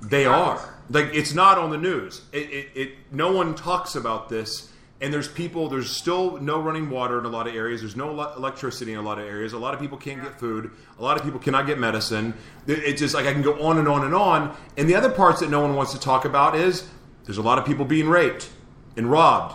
they 0.00 0.26
are. 0.26 0.76
Like 0.90 1.14
it's 1.14 1.34
not 1.34 1.58
on 1.58 1.70
the 1.70 1.78
news. 1.78 2.22
It, 2.32 2.50
it, 2.50 2.68
it. 2.74 2.92
No 3.12 3.32
one 3.32 3.54
talks 3.54 3.94
about 3.94 4.28
this. 4.28 4.72
And 5.00 5.14
there's 5.14 5.28
people. 5.28 5.68
There's 5.68 5.90
still 5.90 6.38
no 6.38 6.60
running 6.60 6.90
water 6.90 7.20
in 7.20 7.24
a 7.24 7.28
lot 7.28 7.46
of 7.46 7.54
areas. 7.54 7.82
There's 7.82 7.94
no 7.94 8.10
electricity 8.10 8.92
in 8.92 8.98
a 8.98 9.02
lot 9.02 9.20
of 9.20 9.26
areas. 9.26 9.52
A 9.52 9.58
lot 9.58 9.72
of 9.72 9.78
people 9.78 9.96
can't 9.96 10.20
get 10.20 10.40
food. 10.40 10.72
A 10.98 11.02
lot 11.02 11.16
of 11.16 11.22
people 11.22 11.38
cannot 11.38 11.66
get 11.66 11.78
medicine. 11.78 12.34
It's 12.66 13.00
just 13.00 13.14
like 13.14 13.24
I 13.24 13.32
can 13.32 13.42
go 13.42 13.62
on 13.62 13.78
and 13.78 13.86
on 13.86 14.04
and 14.04 14.12
on. 14.12 14.56
And 14.76 14.88
the 14.88 14.96
other 14.96 15.10
parts 15.10 15.38
that 15.38 15.50
no 15.50 15.60
one 15.60 15.76
wants 15.76 15.92
to 15.92 16.00
talk 16.00 16.24
about 16.24 16.56
is 16.56 16.88
there's 17.24 17.38
a 17.38 17.42
lot 17.42 17.58
of 17.58 17.64
people 17.64 17.84
being 17.84 18.08
raped 18.08 18.50
and 18.96 19.08
robbed 19.08 19.54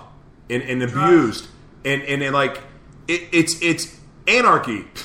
and, 0.50 0.63
and 0.63 0.82
abused 0.82 1.48
and, 1.84 2.01
and 2.03 2.22
and 2.22 2.34
like 2.34 2.62
it, 3.08 3.27
it's 3.32 3.62
it's 3.62 4.00
anarchy. 4.27 4.86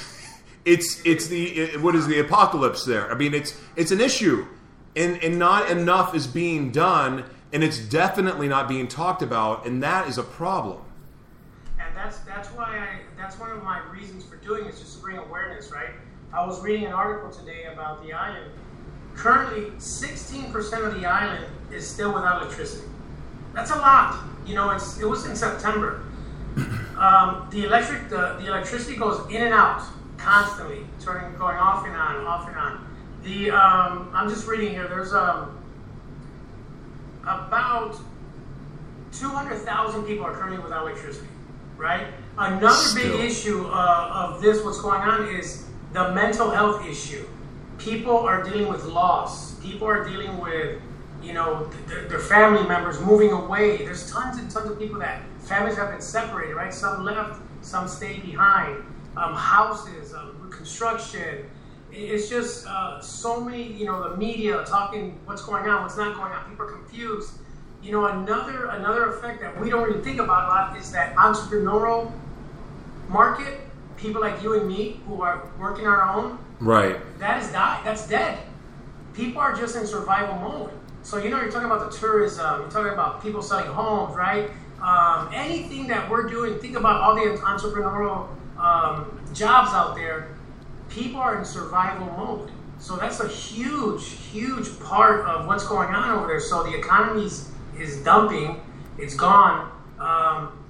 It's 0.68 1.00
it's 1.06 1.28
the 1.28 1.44
it, 1.46 1.80
what 1.80 1.94
is 1.94 2.06
the 2.06 2.18
apocalypse 2.18 2.84
there? 2.84 3.10
I 3.10 3.14
mean, 3.14 3.32
it's 3.32 3.58
it's 3.74 3.90
an 3.90 4.02
issue, 4.02 4.46
and 4.94 5.16
and 5.24 5.38
not 5.38 5.70
enough 5.70 6.14
is 6.14 6.26
being 6.26 6.70
done, 6.70 7.24
and 7.54 7.64
it's 7.64 7.78
definitely 7.78 8.48
not 8.48 8.68
being 8.68 8.86
talked 8.86 9.22
about, 9.22 9.64
and 9.64 9.82
that 9.82 10.06
is 10.08 10.18
a 10.18 10.22
problem. 10.22 10.82
and 11.80 11.96
that's 11.96 12.18
that's 12.18 12.48
why 12.48 12.66
I 12.66 12.88
that's 13.16 13.38
one 13.38 13.50
of 13.50 13.64
my 13.64 13.80
reasons 13.90 14.24
for 14.24 14.36
doing 14.36 14.66
it, 14.66 14.74
is 14.74 14.80
just 14.80 14.96
to 14.96 15.02
bring 15.02 15.16
awareness, 15.16 15.72
right? 15.72 15.94
I 16.34 16.46
was 16.46 16.62
reading 16.62 16.84
an 16.84 16.92
article 16.92 17.30
today 17.30 17.64
about 17.72 18.04
the 18.04 18.12
island. 18.12 18.50
Currently, 19.14 19.70
16% 19.78 20.86
of 20.86 21.00
the 21.00 21.06
island 21.06 21.46
is 21.72 21.88
still 21.88 22.12
without 22.12 22.42
electricity. 22.42 22.86
That's 23.54 23.70
a 23.70 23.76
lot. 23.76 24.22
You 24.44 24.54
know, 24.54 24.68
it's 24.68 25.00
it 25.00 25.08
was 25.08 25.24
in 25.24 25.34
September. 25.34 26.02
Um, 26.98 27.46
the 27.52 27.62
electric 27.62 28.08
the, 28.08 28.34
the 28.40 28.48
electricity 28.48 28.96
goes 28.96 29.24
in 29.30 29.40
and 29.40 29.54
out 29.54 29.84
constantly, 30.18 30.84
turning 31.00 31.36
going 31.38 31.56
off 31.56 31.86
and 31.86 31.96
on, 31.96 32.16
off 32.26 32.48
and 32.48 32.56
on. 32.56 32.86
The 33.22 33.50
um, 33.50 34.10
I'm 34.12 34.28
just 34.28 34.46
reading 34.46 34.70
here. 34.70 34.86
There's 34.88 35.12
um 35.12 35.54
about 37.22 37.96
200,000 39.12 40.04
people 40.04 40.24
are 40.24 40.32
currently 40.32 40.58
without 40.62 40.82
electricity, 40.82 41.28
right? 41.76 42.06
Another 42.36 42.74
Still. 42.74 43.18
big 43.18 43.30
issue 43.30 43.66
uh, 43.66 44.30
of 44.34 44.40
this, 44.40 44.64
what's 44.64 44.80
going 44.80 45.02
on, 45.02 45.28
is 45.28 45.66
the 45.92 46.12
mental 46.12 46.50
health 46.50 46.86
issue. 46.86 47.26
People 47.78 48.16
are 48.16 48.42
dealing 48.42 48.68
with 48.68 48.84
loss. 48.84 49.54
People 49.60 49.86
are 49.88 50.04
dealing 50.08 50.38
with, 50.38 50.80
you 51.22 51.32
know, 51.32 51.68
th- 51.70 51.86
th- 51.88 52.08
their 52.08 52.18
family 52.18 52.66
members 52.66 53.00
moving 53.00 53.32
away. 53.32 53.78
There's 53.78 54.10
tons 54.10 54.38
and 54.38 54.50
tons 54.50 54.70
of 54.70 54.78
people 54.78 54.98
that 55.00 55.22
families 55.40 55.76
have 55.76 55.90
been 55.90 56.00
separated, 56.00 56.54
right? 56.54 56.72
Some 56.72 57.04
left, 57.04 57.40
some 57.62 57.88
stayed 57.88 58.22
behind. 58.22 58.82
Um, 59.18 59.34
houses, 59.34 60.14
um, 60.14 60.48
construction. 60.50 61.50
It's 61.90 62.28
just 62.28 62.66
uh, 62.68 63.00
so 63.00 63.40
many, 63.40 63.64
you 63.72 63.86
know, 63.86 64.10
the 64.10 64.16
media 64.16 64.62
talking 64.64 65.18
what's 65.24 65.42
going 65.42 65.66
on, 65.68 65.82
what's 65.82 65.96
not 65.96 66.14
going 66.16 66.30
on. 66.32 66.48
People 66.48 66.66
are 66.66 66.70
confused. 66.72 67.32
You 67.82 67.92
know, 67.92 68.04
another 68.06 68.66
another 68.66 69.10
effect 69.10 69.40
that 69.40 69.58
we 69.60 69.70
don't 69.70 69.82
really 69.88 70.02
think 70.04 70.20
about 70.20 70.44
a 70.44 70.48
lot 70.48 70.76
is 70.78 70.92
that 70.92 71.16
entrepreneurial 71.16 72.12
market. 73.08 73.60
People 73.96 74.20
like 74.20 74.40
you 74.42 74.54
and 74.58 74.68
me 74.68 75.00
who 75.08 75.22
are 75.22 75.48
working 75.58 75.86
our 75.86 76.02
own, 76.14 76.38
Right. 76.60 76.96
that 77.18 77.42
is 77.42 77.50
died. 77.50 77.80
That's 77.84 78.06
dead. 78.06 78.38
People 79.14 79.40
are 79.40 79.52
just 79.52 79.74
in 79.74 79.84
survival 79.86 80.36
mode. 80.36 80.70
So 81.02 81.16
you 81.16 81.30
know, 81.30 81.40
you're 81.40 81.50
talking 81.50 81.66
about 81.66 81.90
the 81.90 81.96
tourism. 81.96 82.60
You're 82.60 82.70
talking 82.70 82.92
about 82.92 83.20
people 83.22 83.42
selling 83.42 83.66
homes, 83.66 84.14
right? 84.14 84.50
Um, 84.80 85.28
anything 85.32 85.88
that 85.88 86.08
we're 86.08 86.28
doing. 86.28 86.58
Think 86.60 86.76
about 86.76 87.00
all 87.00 87.14
the 87.16 87.22
entrepreneurial 87.38 88.28
um, 88.68 89.20
jobs 89.32 89.72
out 89.72 89.94
there. 89.94 90.28
People 90.88 91.20
are 91.20 91.38
in 91.38 91.44
survival 91.44 92.06
mode. 92.06 92.50
So 92.78 92.96
that's 92.96 93.20
a 93.20 93.28
huge, 93.28 94.08
huge 94.08 94.78
part 94.80 95.26
of 95.26 95.46
what's 95.46 95.66
going 95.66 95.88
on 95.88 96.10
over 96.10 96.26
there. 96.26 96.40
So 96.40 96.62
the 96.62 96.76
economy 96.76 97.26
is, 97.26 98.02
dumping. 98.04 98.60
It's 98.98 99.14
gone. 99.14 99.70
Um, 99.98 100.64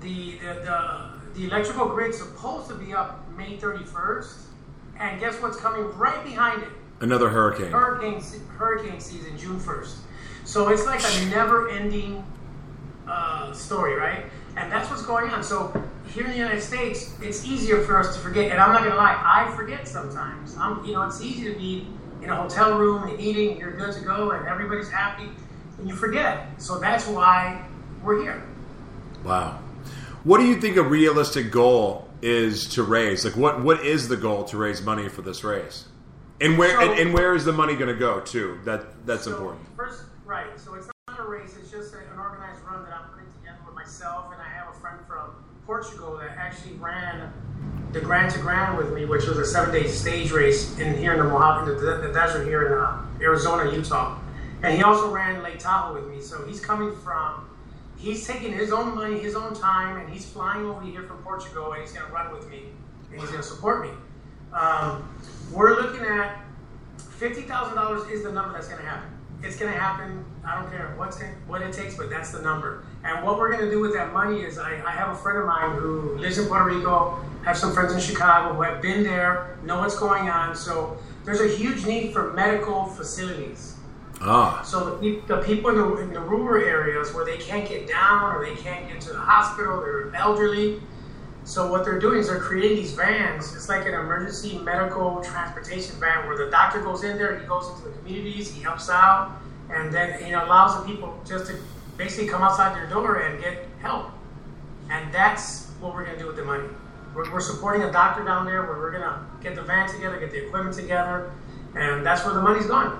the, 0.00 0.38
the, 0.38 0.54
the, 0.54 1.10
the 1.34 1.44
electrical 1.46 1.88
grid's 1.88 2.18
supposed 2.18 2.68
to 2.68 2.74
be 2.74 2.92
up 2.92 3.26
May 3.36 3.56
31st. 3.56 4.34
And 5.00 5.18
guess 5.18 5.40
what's 5.40 5.56
coming 5.56 5.84
right 5.96 6.22
behind 6.24 6.62
it? 6.62 6.68
Another 7.00 7.28
hurricane. 7.28 7.72
Hurricane, 7.72 8.22
hurricane 8.56 9.00
season, 9.00 9.36
June 9.36 9.58
1st. 9.58 9.96
So 10.44 10.68
it's 10.68 10.86
like 10.86 11.00
a 11.02 11.30
never 11.30 11.70
ending 11.70 12.24
uh, 13.08 13.52
story, 13.52 13.94
right? 13.94 14.26
And 14.56 14.70
that's 14.70 14.88
what's 14.90 15.04
going 15.04 15.30
on. 15.30 15.42
So 15.42 15.72
here 16.14 16.24
in 16.24 16.30
the 16.30 16.36
United 16.36 16.62
States, 16.62 17.12
it's 17.20 17.44
easier 17.44 17.82
for 17.82 17.98
us 17.98 18.14
to 18.14 18.22
forget. 18.22 18.52
And 18.52 18.60
I'm 18.60 18.72
not 18.72 18.84
gonna 18.84 18.94
lie, 18.94 19.20
I 19.20 19.52
forget 19.56 19.88
sometimes. 19.88 20.56
I'm, 20.56 20.84
you 20.84 20.92
know, 20.92 21.02
it's 21.02 21.20
easy 21.20 21.52
to 21.52 21.58
be 21.58 21.88
in 22.22 22.30
a 22.30 22.36
hotel 22.36 22.78
room 22.78 23.02
and 23.08 23.20
eating, 23.20 23.58
you're 23.58 23.72
good 23.76 23.92
to 23.94 24.00
go, 24.00 24.30
and 24.30 24.46
everybody's 24.46 24.88
happy, 24.88 25.28
and 25.78 25.88
you 25.88 25.96
forget. 25.96 26.46
So 26.62 26.78
that's 26.78 27.08
why 27.08 27.66
we're 28.02 28.22
here. 28.22 28.42
Wow. 29.24 29.58
What 30.22 30.38
do 30.38 30.44
you 30.46 30.60
think 30.60 30.76
a 30.76 30.82
realistic 30.82 31.50
goal 31.50 32.08
is 32.22 32.66
to 32.74 32.84
raise? 32.84 33.24
Like, 33.24 33.36
what 33.36 33.62
what 33.62 33.84
is 33.84 34.06
the 34.08 34.16
goal 34.16 34.44
to 34.44 34.56
raise 34.56 34.80
money 34.82 35.08
for 35.08 35.22
this 35.22 35.42
race? 35.42 35.86
And 36.40 36.56
where 36.56 36.80
So- 36.80 36.90
and, 36.92 37.00
and 37.00 37.14
where 37.14 37.34
is 37.34 37.44
the 37.44 37.52
money 37.52 37.74
going 37.74 37.92
to 37.92 37.98
go 37.98 38.20
to? 38.20 38.58
That 38.64 39.04
that's 39.04 39.24
So, 39.24 39.32
important. 39.32 39.66
First, 39.76 40.04
right. 40.24 40.46
So 40.58 40.74
it's 40.74 40.88
not 41.08 41.18
a 41.18 41.24
race. 41.24 41.56
It's 41.60 41.70
just 41.70 41.92
an 41.92 42.00
organized 42.18 42.62
run 42.62 42.84
that 42.84 42.92
I'm 42.94 43.10
putting 43.10 43.30
together 43.40 43.58
with 43.66 43.74
myself, 43.74 44.32
and 44.32 44.40
I 44.40 44.48
have 44.48 44.74
a 44.74 44.78
friend 44.80 44.98
from 45.06 45.43
Portugal 45.66 46.18
that 46.18 46.36
actually 46.36 46.74
ran 46.74 47.32
the 47.92 48.00
Grand 48.00 48.32
to 48.32 48.40
Grand 48.40 48.76
with 48.76 48.92
me, 48.92 49.04
which 49.04 49.26
was 49.26 49.38
a 49.38 49.46
seven-day 49.46 49.86
stage 49.86 50.32
race 50.32 50.78
in 50.78 50.96
here 50.98 51.12
in 51.12 51.18
the 51.18 51.24
Mojave, 51.24 51.70
in 51.70 51.78
the, 51.78 51.96
the 52.06 52.12
desert 52.12 52.44
here 52.44 52.66
in 52.66 52.72
uh, 52.72 53.04
Arizona, 53.20 53.70
Utah. 53.72 54.18
And 54.62 54.76
he 54.76 54.82
also 54.82 55.10
ran 55.10 55.42
Lake 55.42 55.58
Tahoe 55.58 55.94
with 55.94 56.08
me. 56.08 56.20
So 56.20 56.44
he's 56.46 56.60
coming 56.60 56.94
from. 56.96 57.48
He's 57.96 58.26
taking 58.26 58.52
his 58.52 58.72
own 58.72 58.94
money, 58.94 59.18
his 59.18 59.34
own 59.34 59.54
time, 59.54 59.98
and 59.98 60.12
he's 60.12 60.26
flying 60.26 60.66
over 60.66 60.82
here 60.82 61.04
from 61.04 61.18
Portugal, 61.18 61.72
and 61.72 61.82
he's 61.82 61.92
going 61.92 62.06
to 62.06 62.12
run 62.12 62.32
with 62.34 62.50
me, 62.50 62.64
and 63.10 63.20
he's 63.20 63.30
going 63.30 63.40
to 63.40 63.46
support 63.46 63.82
me. 63.82 63.90
Um, 64.52 65.08
we're 65.52 65.80
looking 65.80 66.04
at 66.04 66.40
fifty 66.98 67.42
thousand 67.42 67.76
dollars 67.76 68.08
is 68.10 68.24
the 68.24 68.32
number 68.32 68.52
that's 68.52 68.68
going 68.68 68.80
to 68.80 68.86
happen. 68.86 69.08
It's 69.44 69.56
going 69.56 69.72
to 69.72 69.78
happen. 69.78 70.24
I 70.44 70.60
don't 70.60 70.70
care 70.70 70.94
what's 70.96 71.20
it, 71.20 71.28
what 71.46 71.60
it 71.62 71.72
takes, 71.72 71.96
but 71.96 72.08
that's 72.10 72.32
the 72.32 72.40
number. 72.42 72.84
And 73.04 73.24
what 73.24 73.38
we're 73.38 73.50
going 73.52 73.64
to 73.64 73.70
do 73.70 73.80
with 73.80 73.92
that 73.94 74.12
money 74.12 74.40
is, 74.40 74.58
I, 74.58 74.82
I 74.84 74.90
have 74.90 75.10
a 75.10 75.14
friend 75.14 75.38
of 75.38 75.46
mine 75.46 75.76
who 75.78 76.16
lives 76.18 76.38
in 76.38 76.46
Puerto 76.46 76.64
Rico, 76.64 77.18
have 77.44 77.56
some 77.56 77.72
friends 77.72 77.92
in 77.92 78.00
Chicago 78.00 78.54
who 78.54 78.62
have 78.62 78.80
been 78.80 79.02
there, 79.02 79.58
know 79.64 79.78
what's 79.80 79.98
going 79.98 80.28
on. 80.30 80.56
So 80.56 80.96
there's 81.24 81.40
a 81.40 81.48
huge 81.48 81.84
need 81.86 82.12
for 82.12 82.32
medical 82.32 82.86
facilities. 82.86 83.76
Ah, 84.20 84.62
So 84.62 84.96
the, 84.98 85.20
the 85.26 85.38
people 85.42 85.70
in 85.70 85.76
the, 85.76 85.96
in 85.98 86.12
the 86.12 86.20
rural 86.20 86.64
areas 86.64 87.12
where 87.12 87.24
they 87.24 87.36
can't 87.36 87.68
get 87.68 87.86
down 87.86 88.34
or 88.34 88.44
they 88.46 88.54
can't 88.56 88.88
get 88.88 89.00
to 89.02 89.12
the 89.12 89.18
hospital, 89.18 89.80
they're 89.80 90.14
elderly. 90.14 90.80
So 91.44 91.70
what 91.70 91.84
they're 91.84 91.98
doing 91.98 92.20
is 92.20 92.28
they're 92.28 92.40
creating 92.40 92.78
these 92.78 92.92
vans. 92.92 93.54
It's 93.54 93.68
like 93.68 93.86
an 93.86 93.92
emergency 93.92 94.58
medical 94.58 95.22
transportation 95.22 95.94
van 96.00 96.26
where 96.26 96.38
the 96.38 96.50
doctor 96.50 96.80
goes 96.80 97.04
in 97.04 97.18
there, 97.18 97.38
he 97.38 97.46
goes 97.46 97.68
into 97.68 97.88
the 97.88 97.96
communities, 97.98 98.50
he 98.50 98.62
helps 98.62 98.88
out, 98.88 99.38
and 99.70 99.92
then 99.92 100.30
know 100.32 100.44
allows 100.44 100.80
the 100.80 100.90
people 100.90 101.18
just 101.26 101.46
to 101.46 101.56
basically 101.98 102.28
come 102.28 102.42
outside 102.42 102.74
their 102.74 102.88
door 102.88 103.16
and 103.20 103.40
get 103.42 103.66
help. 103.80 104.10
And 104.90 105.12
that's 105.12 105.66
what 105.80 105.94
we're 105.94 106.06
gonna 106.06 106.18
do 106.18 106.26
with 106.26 106.36
the 106.36 106.44
money. 106.44 106.68
We're, 107.14 107.30
we're 107.30 107.40
supporting 107.40 107.82
a 107.82 107.92
doctor 107.92 108.24
down 108.24 108.46
there 108.46 108.62
where 108.62 108.78
we're 108.78 108.92
gonna 108.92 109.26
get 109.42 109.54
the 109.54 109.62
van 109.62 109.88
together, 109.88 110.18
get 110.18 110.30
the 110.30 110.46
equipment 110.46 110.74
together, 110.74 111.30
and 111.74 112.04
that's 112.04 112.24
where 112.24 112.34
the 112.34 112.42
money's 112.42 112.66
going. 112.66 112.90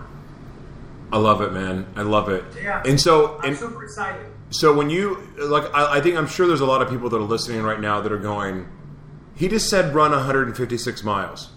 I 1.13 1.17
love 1.19 1.41
it, 1.41 1.53
man. 1.53 1.87
I 1.97 2.03
love 2.03 2.29
it. 2.29 2.45
Yeah. 2.61 2.83
And 2.85 3.01
so 3.01 3.39
I'm 3.39 3.51
and 3.51 3.57
super 3.57 3.85
excited. 3.85 4.27
So 4.54 4.73
when 4.73 4.88
you 4.88 5.20
like, 5.37 5.64
I, 5.75 5.99
I 5.99 6.00
think 6.00 6.16
I'm 6.16 6.28
sure 6.28 6.46
there's 6.46 6.61
a 6.61 6.66
lot 6.66 6.80
of 6.80 6.88
people 6.88 7.08
that 7.11 7.16
are 7.16 7.23
listening 7.23 7.62
right 7.62 7.80
now 7.80 8.00
that 8.00 8.12
are 8.12 8.18
going. 8.18 8.68
He 9.34 9.49
just 9.49 9.68
said 9.68 9.92
run 9.92 10.12
156 10.12 11.02
miles. 11.02 11.50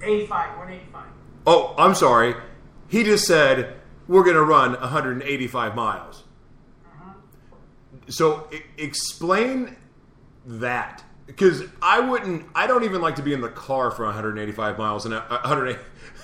85, 0.00 0.58
185. 0.58 1.06
Oh, 1.46 1.74
I'm 1.76 1.94
sorry. 1.94 2.34
He 2.86 3.02
just 3.02 3.26
said 3.26 3.74
we're 4.06 4.22
going 4.22 4.36
to 4.36 4.44
run 4.44 4.72
185 4.74 5.74
miles. 5.74 6.22
So 8.08 8.48
e- 8.52 8.60
explain 8.78 9.76
that 10.46 11.02
because 11.26 11.64
I 11.82 11.98
wouldn't. 11.98 12.46
I 12.54 12.68
don't 12.68 12.84
even 12.84 13.00
like 13.00 13.16
to 13.16 13.22
be 13.22 13.32
in 13.32 13.40
the 13.40 13.48
car 13.48 13.90
for 13.90 14.04
185 14.04 14.78
miles 14.78 15.04
and 15.04 15.14
uh, 15.14 15.22
100, 15.28 15.80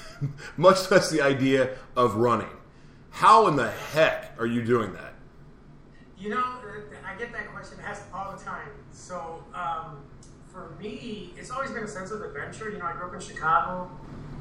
much 0.57 0.89
less 0.91 1.11
the 1.11 1.21
idea 1.21 1.77
of 1.97 2.15
running. 2.15 2.51
How 3.11 3.49
in 3.49 3.57
the 3.57 3.71
heck 3.71 4.39
are 4.39 4.47
you 4.47 4.63
doing 4.63 4.93
that? 4.93 5.06
You 6.19 6.31
know, 6.31 6.45
I 7.05 7.15
get 7.19 7.33
that 7.33 7.53
question 7.53 7.79
asked 7.85 8.05
all 8.13 8.35
the 8.37 8.43
time. 8.43 8.69
So, 8.93 9.45
um, 9.55 9.99
for 10.49 10.75
me, 10.81 11.35
it's 11.37 11.51
always 11.51 11.71
been 11.71 11.83
a 11.83 11.89
sense 11.89 12.11
of 12.11 12.23
adventure. 12.23 12.71
You 12.71 12.79
know, 12.79 12.87
I 12.87 12.93
grew 12.93 13.09
up 13.09 13.15
in 13.15 13.21
Chicago. 13.21 13.91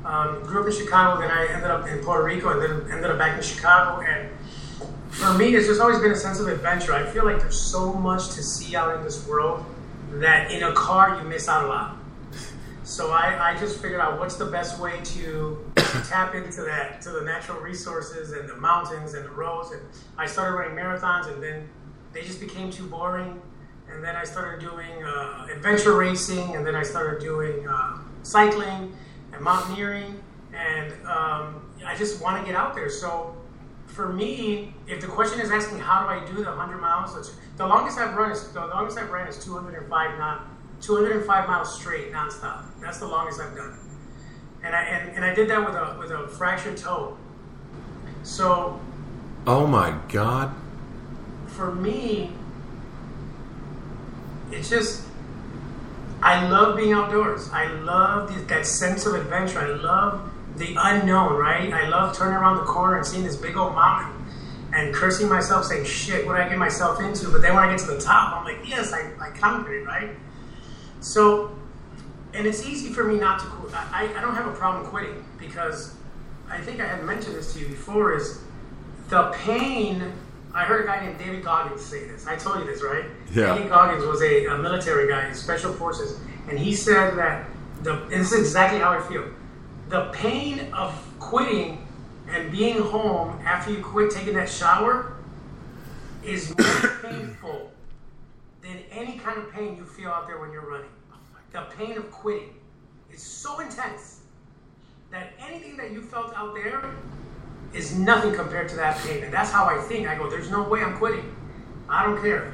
Um, 0.05 0.43
grew 0.43 0.61
up 0.61 0.67
in 0.67 0.73
Chicago, 0.73 1.19
then 1.19 1.31
I 1.31 1.47
ended 1.47 1.69
up 1.71 1.87
in 1.87 1.97
Puerto 1.99 2.23
Rico, 2.23 2.51
and 2.51 2.61
then 2.61 2.91
ended 2.91 3.09
up 3.09 3.17
back 3.17 3.35
in 3.35 3.43
Chicago. 3.43 4.05
And 4.05 4.29
for 5.09 5.33
me, 5.33 5.55
it's 5.55 5.67
just 5.67 5.81
always 5.81 5.99
been 5.99 6.11
a 6.11 6.15
sense 6.15 6.39
of 6.39 6.47
adventure. 6.47 6.93
I 6.93 7.03
feel 7.05 7.25
like 7.25 7.39
there's 7.39 7.59
so 7.59 7.91
much 7.91 8.27
to 8.35 8.43
see 8.43 8.75
out 8.75 8.95
in 8.95 9.03
this 9.03 9.27
world 9.27 9.65
that 10.11 10.51
in 10.51 10.63
a 10.63 10.73
car 10.73 11.19
you 11.19 11.27
miss 11.27 11.49
out 11.49 11.65
a 11.65 11.67
lot. 11.67 11.97
So 12.85 13.09
I, 13.09 13.53
I 13.53 13.57
just 13.57 13.81
figured 13.81 13.99
out 13.99 14.19
what's 14.19 14.35
the 14.35 14.45
best 14.45 14.79
way 14.79 15.01
to 15.03 15.71
tap 16.07 16.35
into 16.35 16.61
that, 16.61 17.01
to 17.01 17.09
the 17.09 17.21
natural 17.21 17.59
resources 17.59 18.31
and 18.33 18.47
the 18.47 18.55
mountains 18.57 19.15
and 19.15 19.25
the 19.25 19.31
roads. 19.31 19.71
And 19.71 19.81
I 20.19 20.27
started 20.27 20.55
running 20.55 20.77
marathons, 20.77 21.33
and 21.33 21.41
then 21.41 21.67
they 22.13 22.21
just 22.21 22.39
became 22.39 22.69
too 22.69 22.85
boring. 22.85 23.41
And 23.89 24.03
then 24.03 24.15
I 24.15 24.23
started 24.23 24.61
doing 24.61 25.03
uh, 25.03 25.47
adventure 25.51 25.97
racing, 25.97 26.55
and 26.55 26.65
then 26.65 26.75
I 26.75 26.83
started 26.83 27.19
doing 27.19 27.67
uh, 27.67 27.97
cycling 28.21 28.95
and 29.33 29.41
mountaineering. 29.41 30.21
And 30.53 30.93
um, 31.07 31.67
I 31.83 31.95
just 31.97 32.21
want 32.21 32.39
to 32.39 32.45
get 32.45 32.55
out 32.55 32.75
there. 32.75 32.89
So 32.91 33.35
for 33.87 34.13
me, 34.13 34.75
if 34.85 35.01
the 35.01 35.07
question 35.07 35.39
is 35.39 35.49
asking 35.49 35.79
how 35.79 36.03
do 36.03 36.09
I 36.09 36.23
do 36.23 36.43
the 36.43 36.51
100 36.51 36.77
miles, 36.77 37.35
the 37.57 37.65
longest 37.65 37.97
I've 37.97 38.15
run 38.15 38.31
is 38.31 38.47
the 38.49 38.67
longest 38.67 38.99
I've 38.99 39.09
ran 39.09 39.27
is 39.27 39.43
205 39.43 40.19
not 40.19 40.54
205 40.85 41.47
miles 41.47 41.79
straight 41.79 42.11
nonstop. 42.11 42.63
That's 42.81 42.99
the 42.99 43.07
longest 43.07 43.39
I've 43.39 43.55
done, 43.55 43.77
and 44.63 44.75
I 44.75 44.81
and, 44.83 45.15
and 45.15 45.25
I 45.25 45.33
did 45.33 45.49
that 45.49 45.65
with 45.65 45.75
a 45.75 45.97
with 45.99 46.11
a 46.11 46.27
fractured 46.27 46.77
toe. 46.77 47.17
So 48.23 48.79
Oh 49.47 49.67
my 49.67 49.95
god. 50.09 50.53
for 51.47 51.73
me, 51.73 52.31
it's 54.51 54.69
just 54.69 55.03
I 56.21 56.47
love 56.49 56.75
being 56.77 56.93
outdoors. 56.93 57.49
I 57.51 57.67
love 57.67 58.33
the, 58.33 58.41
that 58.45 58.65
sense 58.65 59.05
of 59.05 59.13
adventure. 59.15 59.59
I 59.59 59.67
love 59.67 60.31
the 60.57 60.75
unknown, 60.77 61.33
right? 61.35 61.71
I 61.73 61.87
love 61.87 62.17
turning 62.17 62.35
around 62.35 62.57
the 62.57 62.63
corner 62.63 62.97
and 62.97 63.05
seeing 63.05 63.23
this 63.23 63.35
big 63.35 63.57
old 63.57 63.75
mountain 63.75 64.25
and 64.73 64.93
cursing 64.93 65.29
myself, 65.29 65.65
saying, 65.65 65.85
shit, 65.85 66.25
what 66.25 66.37
did 66.37 66.43
I 66.47 66.49
get 66.49 66.57
myself 66.57 66.99
into? 66.99 67.29
But 67.29 67.41
then 67.41 67.53
when 67.53 67.63
I 67.63 67.69
get 67.69 67.79
to 67.79 67.87
the 67.87 67.99
top, 68.01 68.35
I'm 68.35 68.43
like, 68.43 68.67
yes, 68.67 68.91
I, 68.91 69.11
I 69.19 69.29
conquered 69.37 69.81
it, 69.81 69.85
right? 69.85 70.09
So, 71.05 71.51
and 72.33 72.47
it's 72.47 72.65
easy 72.65 72.89
for 72.89 73.03
me 73.03 73.19
not 73.19 73.39
to 73.39 73.45
quit. 73.45 73.75
I, 73.75 74.11
I 74.17 74.21
don't 74.21 74.33
have 74.33 74.47
a 74.47 74.53
problem 74.53 74.87
quitting 74.87 75.23
because 75.37 75.93
I 76.49 76.59
think 76.59 76.81
I 76.81 76.87
had 76.87 77.03
mentioned 77.03 77.35
this 77.35 77.53
to 77.53 77.59
you 77.59 77.67
before 77.67 78.15
is 78.15 78.39
the 79.09 79.31
pain. 79.35 80.11
I 80.51 80.63
heard 80.63 80.83
a 80.83 80.87
guy 80.87 81.05
named 81.05 81.19
David 81.19 81.43
Goggins 81.43 81.85
say 81.85 82.07
this. 82.07 82.25
I 82.25 82.35
told 82.35 82.57
you 82.59 82.65
this, 82.65 82.81
right? 82.81 83.05
Yeah. 83.31 83.53
David 83.53 83.69
Goggins 83.69 84.03
was 84.03 84.23
a, 84.23 84.47
a 84.47 84.57
military 84.57 85.07
guy 85.07 85.27
in 85.27 85.35
special 85.35 85.71
forces, 85.73 86.19
and 86.49 86.57
he 86.57 86.73
said 86.73 87.15
that 87.19 87.45
the 87.83 88.01
and 88.05 88.11
this 88.11 88.31
is 88.31 88.39
exactly 88.39 88.79
how 88.79 88.89
I 88.89 89.07
feel. 89.07 89.25
The 89.89 90.09
pain 90.11 90.73
of 90.73 90.91
quitting 91.19 91.85
and 92.27 92.51
being 92.51 92.81
home 92.81 93.39
after 93.45 93.71
you 93.71 93.83
quit 93.83 94.09
taking 94.09 94.33
that 94.33 94.49
shower 94.49 95.17
is 96.23 96.49
more 96.57 96.97
painful 97.03 97.71
than 98.63 98.79
any 98.89 99.19
kind 99.19 99.37
of 99.37 99.51
pain 99.51 99.77
you 99.77 99.85
feel 99.85 100.09
out 100.09 100.25
there 100.25 100.39
when 100.39 100.51
you're 100.51 100.67
running. 100.67 100.89
The 101.55 101.61
pain 101.77 101.95
of 101.95 102.11
quitting 102.11 102.53
is 103.09 103.23
so 103.23 103.61
intense 103.61 104.19
that 105.09 105.31
anything 105.39 105.77
that 105.77 105.91
you 105.91 106.01
felt 106.01 106.35
out 106.35 106.53
there 106.53 106.83
is 107.73 107.97
nothing 107.97 108.35
compared 108.35 108.67
to 108.69 108.75
that 108.75 108.97
pain. 108.97 109.23
And 109.23 109.33
that's 109.33 109.51
how 109.51 109.63
I 109.63 109.77
think. 109.77 110.05
I 110.05 110.17
go, 110.17 110.29
there's 110.29 110.51
no 110.51 110.63
way 110.67 110.83
I'm 110.83 110.97
quitting. 110.97 111.33
I 111.87 112.05
don't 112.05 112.21
care. 112.21 112.51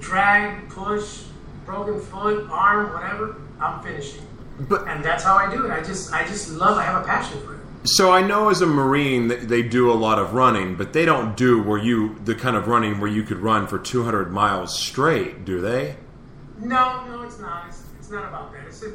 Drag, 0.00 0.68
push, 0.68 1.22
broken 1.64 1.98
foot, 1.98 2.46
arm, 2.50 2.92
whatever, 2.92 3.40
I'm 3.58 3.82
finishing. 3.82 4.26
But 4.60 4.86
And 4.86 5.02
that's 5.02 5.24
how 5.24 5.36
I 5.36 5.50
do 5.50 5.64
it. 5.64 5.70
I 5.70 5.82
just 5.82 6.12
I 6.12 6.26
just 6.26 6.50
love 6.50 6.76
I 6.76 6.82
have 6.82 7.02
a 7.02 7.06
passion 7.06 7.40
for 7.40 7.54
it. 7.54 7.60
so 7.84 8.12
I 8.12 8.20
know 8.20 8.50
as 8.50 8.60
a 8.60 8.66
marine 8.66 9.28
that 9.28 9.48
they 9.48 9.62
do 9.62 9.90
a 9.90 9.94
lot 9.94 10.18
of 10.18 10.34
running, 10.34 10.76
but 10.76 10.92
they 10.92 11.06
don't 11.06 11.38
do 11.38 11.62
where 11.62 11.78
you 11.78 12.18
the 12.22 12.34
kind 12.34 12.54
of 12.54 12.68
running 12.68 13.00
where 13.00 13.10
you 13.10 13.22
could 13.22 13.38
run 13.38 13.66
for 13.66 13.78
200 13.78 14.30
miles 14.30 14.78
straight, 14.78 15.46
do 15.46 15.62
they? 15.62 15.96
No, 16.58 17.06
no, 17.06 17.22
it's 17.22 17.38
not. 17.38 17.68
It's 17.68 17.81
not 18.12 18.28
about 18.28 18.52
that. 18.52 18.66
It's 18.66 18.82
a, 18.82 18.92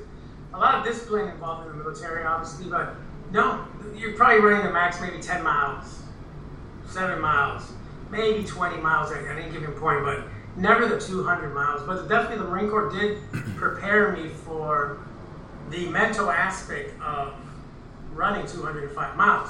a 0.54 0.58
lot 0.58 0.76
of 0.76 0.86
discipline 0.86 1.30
involved 1.30 1.70
in 1.70 1.78
the 1.78 1.84
military, 1.84 2.24
obviously, 2.24 2.70
but 2.70 2.96
no, 3.32 3.66
you're 3.96 4.14
probably 4.14 4.40
running 4.40 4.66
the 4.66 4.72
max 4.72 5.02
maybe 5.02 5.22
10 5.22 5.44
miles, 5.44 6.04
7 6.88 7.20
miles, 7.20 7.72
maybe 8.10 8.46
20 8.46 8.78
miles 8.78 9.12
at, 9.12 9.26
any 9.26 9.52
given 9.52 9.74
point, 9.74 10.04
but 10.06 10.24
never 10.56 10.88
the 10.88 11.00
200 11.00 11.54
miles. 11.54 11.82
But 11.86 12.08
definitely 12.08 12.38
the 12.38 12.50
Marine 12.50 12.70
Corps 12.70 12.90
did 12.90 13.20
prepare 13.58 14.14
me 14.14 14.30
for 14.30 15.00
the 15.70 15.88
mental 15.90 16.32
aspect 16.32 17.00
of 17.02 17.34
running 18.14 18.48
205 18.48 19.18
miles. 19.18 19.50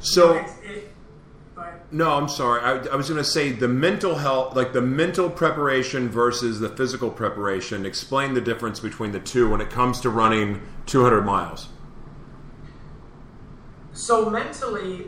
So 0.00 0.34
It's, 0.34 0.52
it, 0.62 0.95
but 1.56 1.90
no, 1.90 2.12
I'm 2.12 2.28
sorry. 2.28 2.60
I, 2.60 2.72
I 2.92 2.96
was 2.96 3.08
going 3.08 3.16
to 3.16 3.24
say 3.24 3.50
the 3.50 3.66
mental 3.66 4.16
health, 4.16 4.54
like 4.54 4.74
the 4.74 4.82
mental 4.82 5.30
preparation 5.30 6.10
versus 6.10 6.60
the 6.60 6.68
physical 6.68 7.10
preparation. 7.10 7.86
Explain 7.86 8.34
the 8.34 8.42
difference 8.42 8.78
between 8.78 9.12
the 9.12 9.20
two 9.20 9.50
when 9.50 9.62
it 9.62 9.70
comes 9.70 9.98
to 10.02 10.10
running 10.10 10.60
200 10.84 11.22
miles. 11.22 11.68
So 13.94 14.28
mentally, 14.28 15.06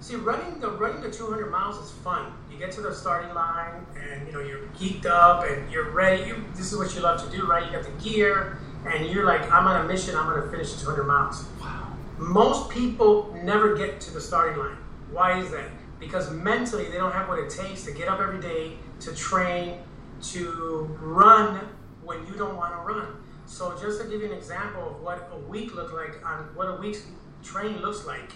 see, 0.00 0.16
running 0.16 0.58
the 0.58 0.72
running 0.72 1.00
the 1.00 1.12
200 1.12 1.48
miles 1.48 1.78
is 1.78 1.92
fun. 1.98 2.32
You 2.50 2.58
get 2.58 2.72
to 2.72 2.80
the 2.80 2.92
starting 2.92 3.32
line, 3.34 3.86
and 3.96 4.26
you 4.26 4.32
know 4.32 4.40
you're 4.40 4.66
geeked 4.78 5.06
up, 5.06 5.44
and 5.48 5.70
you're 5.70 5.90
ready. 5.90 6.24
You, 6.24 6.44
this 6.56 6.72
is 6.72 6.78
what 6.78 6.92
you 6.96 7.02
love 7.02 7.22
to 7.24 7.36
do, 7.36 7.46
right? 7.46 7.64
You 7.64 7.70
got 7.70 7.84
the 7.84 8.04
gear, 8.04 8.58
and 8.84 9.06
you're 9.06 9.24
like, 9.24 9.42
I'm 9.52 9.68
on 9.68 9.84
a 9.84 9.88
mission. 9.88 10.16
I'm 10.16 10.28
going 10.28 10.42
to 10.42 10.50
finish 10.50 10.72
200 10.80 11.04
miles. 11.04 11.44
Wow. 11.60 11.96
Most 12.18 12.70
people 12.70 13.32
never 13.44 13.76
get 13.76 14.00
to 14.00 14.12
the 14.12 14.20
starting 14.20 14.58
line. 14.58 14.78
Why 15.14 15.38
is 15.38 15.52
that? 15.52 15.70
Because 16.00 16.30
mentally, 16.32 16.90
they 16.90 16.96
don't 16.96 17.12
have 17.12 17.28
what 17.28 17.38
it 17.38 17.48
takes 17.48 17.84
to 17.84 17.92
get 17.92 18.08
up 18.08 18.18
every 18.18 18.40
day, 18.40 18.72
to 19.00 19.14
train, 19.14 19.78
to 20.22 20.98
run 21.00 21.60
when 22.02 22.26
you 22.26 22.34
don't 22.34 22.56
want 22.56 22.74
to 22.74 22.80
run. 22.80 23.06
So 23.46 23.78
just 23.80 24.00
to 24.02 24.08
give 24.08 24.20
you 24.20 24.32
an 24.32 24.36
example 24.36 24.90
of 24.90 25.00
what 25.00 25.30
a 25.32 25.38
week 25.38 25.74
looked 25.74 25.94
like 25.94 26.26
on 26.26 26.48
what 26.56 26.68
a 26.68 26.74
week's 26.74 27.06
train 27.44 27.80
looks 27.80 28.04
like 28.06 28.32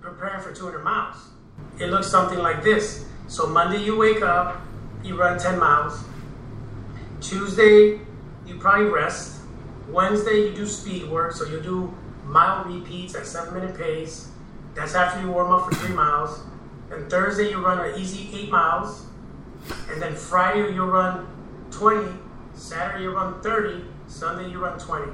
preparing 0.00 0.42
for 0.42 0.52
200 0.52 0.80
miles. 0.84 1.16
It 1.78 1.86
looks 1.86 2.08
something 2.08 2.38
like 2.38 2.62
this. 2.62 3.06
So 3.26 3.46
Monday 3.46 3.82
you 3.82 3.96
wake 3.96 4.22
up, 4.22 4.60
you 5.02 5.16
run 5.16 5.38
10 5.38 5.58
miles. 5.58 6.04
Tuesday 7.20 8.00
you 8.46 8.58
probably 8.58 8.86
rest. 8.86 9.40
Wednesday 9.88 10.48
you 10.48 10.54
do 10.54 10.66
speed 10.66 11.08
work, 11.08 11.32
so 11.32 11.46
you 11.46 11.60
do 11.60 11.94
mile 12.24 12.64
repeats 12.64 13.14
at 13.14 13.26
seven 13.26 13.54
minute 13.54 13.76
pace. 13.76 14.29
That's 14.74 14.94
after 14.94 15.20
you 15.20 15.30
warm 15.30 15.52
up 15.52 15.68
for 15.68 15.74
three 15.74 15.94
miles. 15.94 16.40
And 16.90 17.08
Thursday 17.08 17.50
you 17.50 17.64
run 17.64 17.78
an 17.78 18.00
easy 18.00 18.30
eight 18.36 18.50
miles. 18.50 19.06
And 19.90 20.00
then 20.00 20.14
Friday 20.14 20.72
you 20.72 20.84
run 20.84 21.26
20. 21.70 22.12
Saturday 22.54 23.04
you 23.04 23.10
run 23.10 23.40
30. 23.42 23.84
Sunday 24.06 24.50
you 24.50 24.58
run 24.58 24.78
20. 24.78 25.12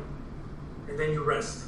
And 0.89 0.99
then 0.99 1.11
you 1.11 1.23
rest. 1.23 1.67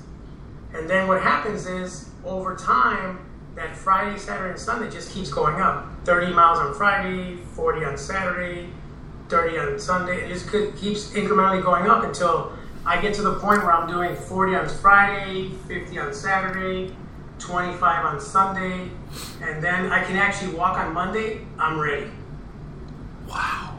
And 0.74 0.88
then 0.88 1.08
what 1.08 1.22
happens 1.22 1.66
is 1.66 2.10
over 2.24 2.56
time, 2.56 3.24
that 3.54 3.76
Friday, 3.76 4.18
Saturday, 4.18 4.50
and 4.50 4.58
Sunday 4.58 4.90
just 4.90 5.12
keeps 5.12 5.30
going 5.30 5.60
up. 5.60 5.86
30 6.04 6.32
miles 6.32 6.58
on 6.58 6.74
Friday, 6.74 7.36
40 7.54 7.84
on 7.84 7.98
Saturday, 7.98 8.68
30 9.28 9.58
on 9.58 9.78
Sunday. 9.78 10.24
It 10.24 10.28
just 10.28 10.50
keeps 10.50 11.10
incrementally 11.10 11.62
going 11.62 11.88
up 11.88 12.04
until 12.04 12.52
I 12.86 13.00
get 13.00 13.14
to 13.14 13.22
the 13.22 13.34
point 13.34 13.62
where 13.62 13.72
I'm 13.72 13.88
doing 13.88 14.14
40 14.14 14.54
on 14.54 14.68
Friday, 14.68 15.50
50 15.66 15.98
on 15.98 16.14
Saturday, 16.14 16.94
25 17.38 18.04
on 18.04 18.20
Sunday, 18.20 18.90
and 19.42 19.62
then 19.62 19.92
I 19.92 20.04
can 20.04 20.16
actually 20.16 20.54
walk 20.54 20.78
on 20.78 20.92
Monday. 20.92 21.46
I'm 21.58 21.78
ready. 21.78 22.10
Wow. 23.28 23.76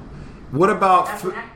What 0.52 0.70
about 0.70 1.08
That's 1.08 1.24
that, 1.24 1.50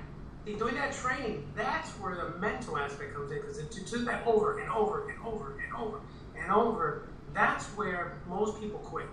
doing 0.46 0.76
that 0.76 0.94
training. 0.94 1.48
That's 1.56 1.90
where 1.92 2.16
the 2.16 2.38
mental 2.40 2.78
aspect 2.78 3.14
comes 3.16 3.32
in 3.32 3.42
because 3.42 3.58
to 3.58 3.86
do 3.86 4.06
that 4.06 4.26
over 4.28 4.60
and 4.60 4.70
over 4.72 5.10
and 5.10 5.18
over 5.26 5.58
and 5.60 5.74
over 5.76 6.00
and 6.40 6.52
over, 6.52 7.08
that's 7.34 7.66
where 7.70 8.18
most 8.28 8.60
people 8.60 8.80
quit. 8.80 9.08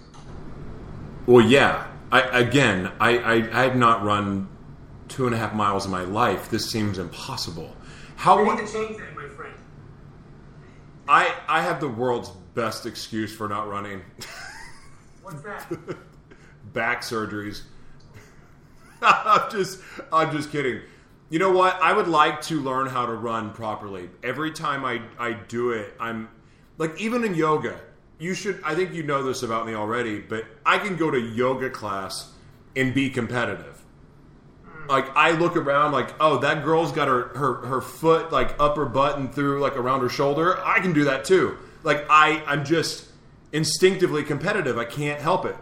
Well, 1.26 1.44
yeah. 1.44 1.86
I 2.12 2.22
again, 2.40 2.90
I, 2.98 3.18
I 3.18 3.34
I 3.34 3.62
have 3.62 3.76
not 3.76 4.02
run 4.02 4.48
two 5.08 5.26
and 5.26 5.34
a 5.34 5.38
half 5.38 5.54
miles 5.54 5.84
in 5.84 5.92
my 5.92 6.02
life. 6.02 6.50
This 6.50 6.68
seems 6.68 6.98
impossible. 6.98 7.76
How 8.16 8.42
We 8.42 8.50
need 8.50 8.66
to 8.66 8.72
change 8.72 8.98
that, 8.98 9.14
my 9.14 9.28
friend. 9.28 9.54
I 11.08 11.34
I 11.46 11.62
have 11.62 11.80
the 11.80 11.88
world's 11.88 12.32
best 12.54 12.86
excuse 12.86 13.34
for 13.34 13.48
not 13.48 13.68
running. 13.68 14.02
What's 15.22 15.42
that? 15.42 15.70
Back 16.72 17.02
surgeries. 17.02 17.62
I'm 19.02 19.50
just 19.50 19.80
I'm 20.12 20.30
just 20.30 20.50
kidding. 20.50 20.80
You 21.30 21.38
know 21.38 21.52
what? 21.52 21.80
I 21.80 21.92
would 21.92 22.08
like 22.08 22.42
to 22.42 22.60
learn 22.60 22.88
how 22.88 23.06
to 23.06 23.12
run 23.12 23.52
properly. 23.52 24.10
Every 24.22 24.50
time 24.50 24.84
I 24.84 25.00
I 25.18 25.32
do 25.32 25.70
it, 25.70 25.94
I'm 26.00 26.28
like 26.78 27.00
even 27.00 27.24
in 27.24 27.34
yoga. 27.34 27.78
You 28.18 28.34
should 28.34 28.60
I 28.64 28.74
think 28.74 28.92
you 28.92 29.02
know 29.02 29.22
this 29.22 29.42
about 29.42 29.66
me 29.66 29.74
already, 29.74 30.20
but 30.20 30.44
I 30.66 30.78
can 30.78 30.96
go 30.96 31.10
to 31.10 31.18
yoga 31.18 31.70
class 31.70 32.32
and 32.76 32.92
be 32.92 33.10
competitive. 33.10 33.82
Hmm. 34.64 34.88
Like 34.88 35.16
I 35.16 35.30
look 35.32 35.56
around 35.56 35.92
like, 35.92 36.14
oh, 36.20 36.38
that 36.38 36.64
girl's 36.64 36.92
got 36.92 37.08
her, 37.08 37.28
her 37.28 37.66
her 37.66 37.80
foot 37.80 38.32
like 38.32 38.56
upper 38.58 38.84
button 38.84 39.30
through 39.32 39.60
like 39.60 39.76
around 39.76 40.00
her 40.00 40.08
shoulder. 40.08 40.58
I 40.64 40.80
can 40.80 40.92
do 40.92 41.04
that 41.04 41.24
too. 41.24 41.56
Like 41.82 42.06
I 42.08 42.42
I'm 42.46 42.64
just 42.64 43.08
instinctively 43.52 44.22
competitive. 44.22 44.78
I 44.78 44.84
can't 44.84 45.20
help 45.20 45.44
it. 45.44 45.56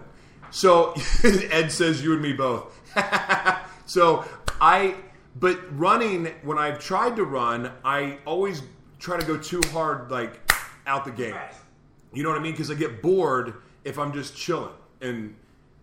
So 0.50 0.94
Ed 1.24 1.70
says 1.70 2.02
you 2.02 2.12
and 2.12 2.22
me 2.22 2.32
both. 2.32 2.74
so 3.86 4.24
I, 4.60 4.96
but 5.36 5.58
running 5.78 6.26
when 6.42 6.58
I've 6.58 6.78
tried 6.78 7.16
to 7.16 7.24
run, 7.24 7.70
I 7.84 8.18
always 8.24 8.62
try 8.98 9.18
to 9.18 9.26
go 9.26 9.36
too 9.36 9.60
hard, 9.72 10.10
like 10.10 10.40
out 10.86 11.04
the 11.04 11.10
gate. 11.10 11.34
You 12.12 12.22
know 12.22 12.30
what 12.30 12.38
I 12.38 12.42
mean? 12.42 12.52
Because 12.52 12.70
I 12.70 12.74
get 12.74 13.02
bored 13.02 13.54
if 13.84 13.98
I'm 13.98 14.12
just 14.12 14.36
chilling. 14.36 14.72
And 15.00 15.34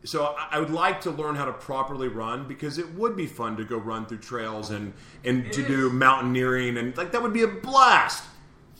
so 0.03 0.35
I 0.37 0.47
I 0.51 0.59
would 0.59 0.71
like 0.71 1.01
to 1.01 1.11
learn 1.11 1.35
how 1.35 1.45
to 1.45 1.53
properly 1.53 2.07
run 2.07 2.47
because 2.47 2.77
it 2.77 2.93
would 2.95 3.15
be 3.15 3.27
fun 3.27 3.55
to 3.57 3.65
go 3.65 3.77
run 3.77 4.05
through 4.05 4.19
trails 4.19 4.71
and 4.71 4.93
and 5.23 5.51
to 5.53 5.65
do 5.65 5.89
mountaineering 5.89 6.77
and 6.77 6.95
like 6.97 7.11
that 7.11 7.21
would 7.21 7.33
be 7.33 7.43
a 7.43 7.47
blast. 7.47 8.23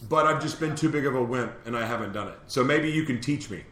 But 0.10 0.28
I've 0.28 0.42
just 0.42 0.60
been 0.60 0.76
too 0.76 0.90
big 0.90 1.06
of 1.06 1.16
a 1.16 1.24
wimp 1.24 1.54
and 1.66 1.76
I 1.76 1.86
haven't 1.86 2.14
done 2.14 2.28
it. 2.28 2.38
So 2.48 2.64
maybe 2.64 2.90
you 2.92 3.04
can 3.04 3.22
teach 3.22 3.50
me. 3.50 3.64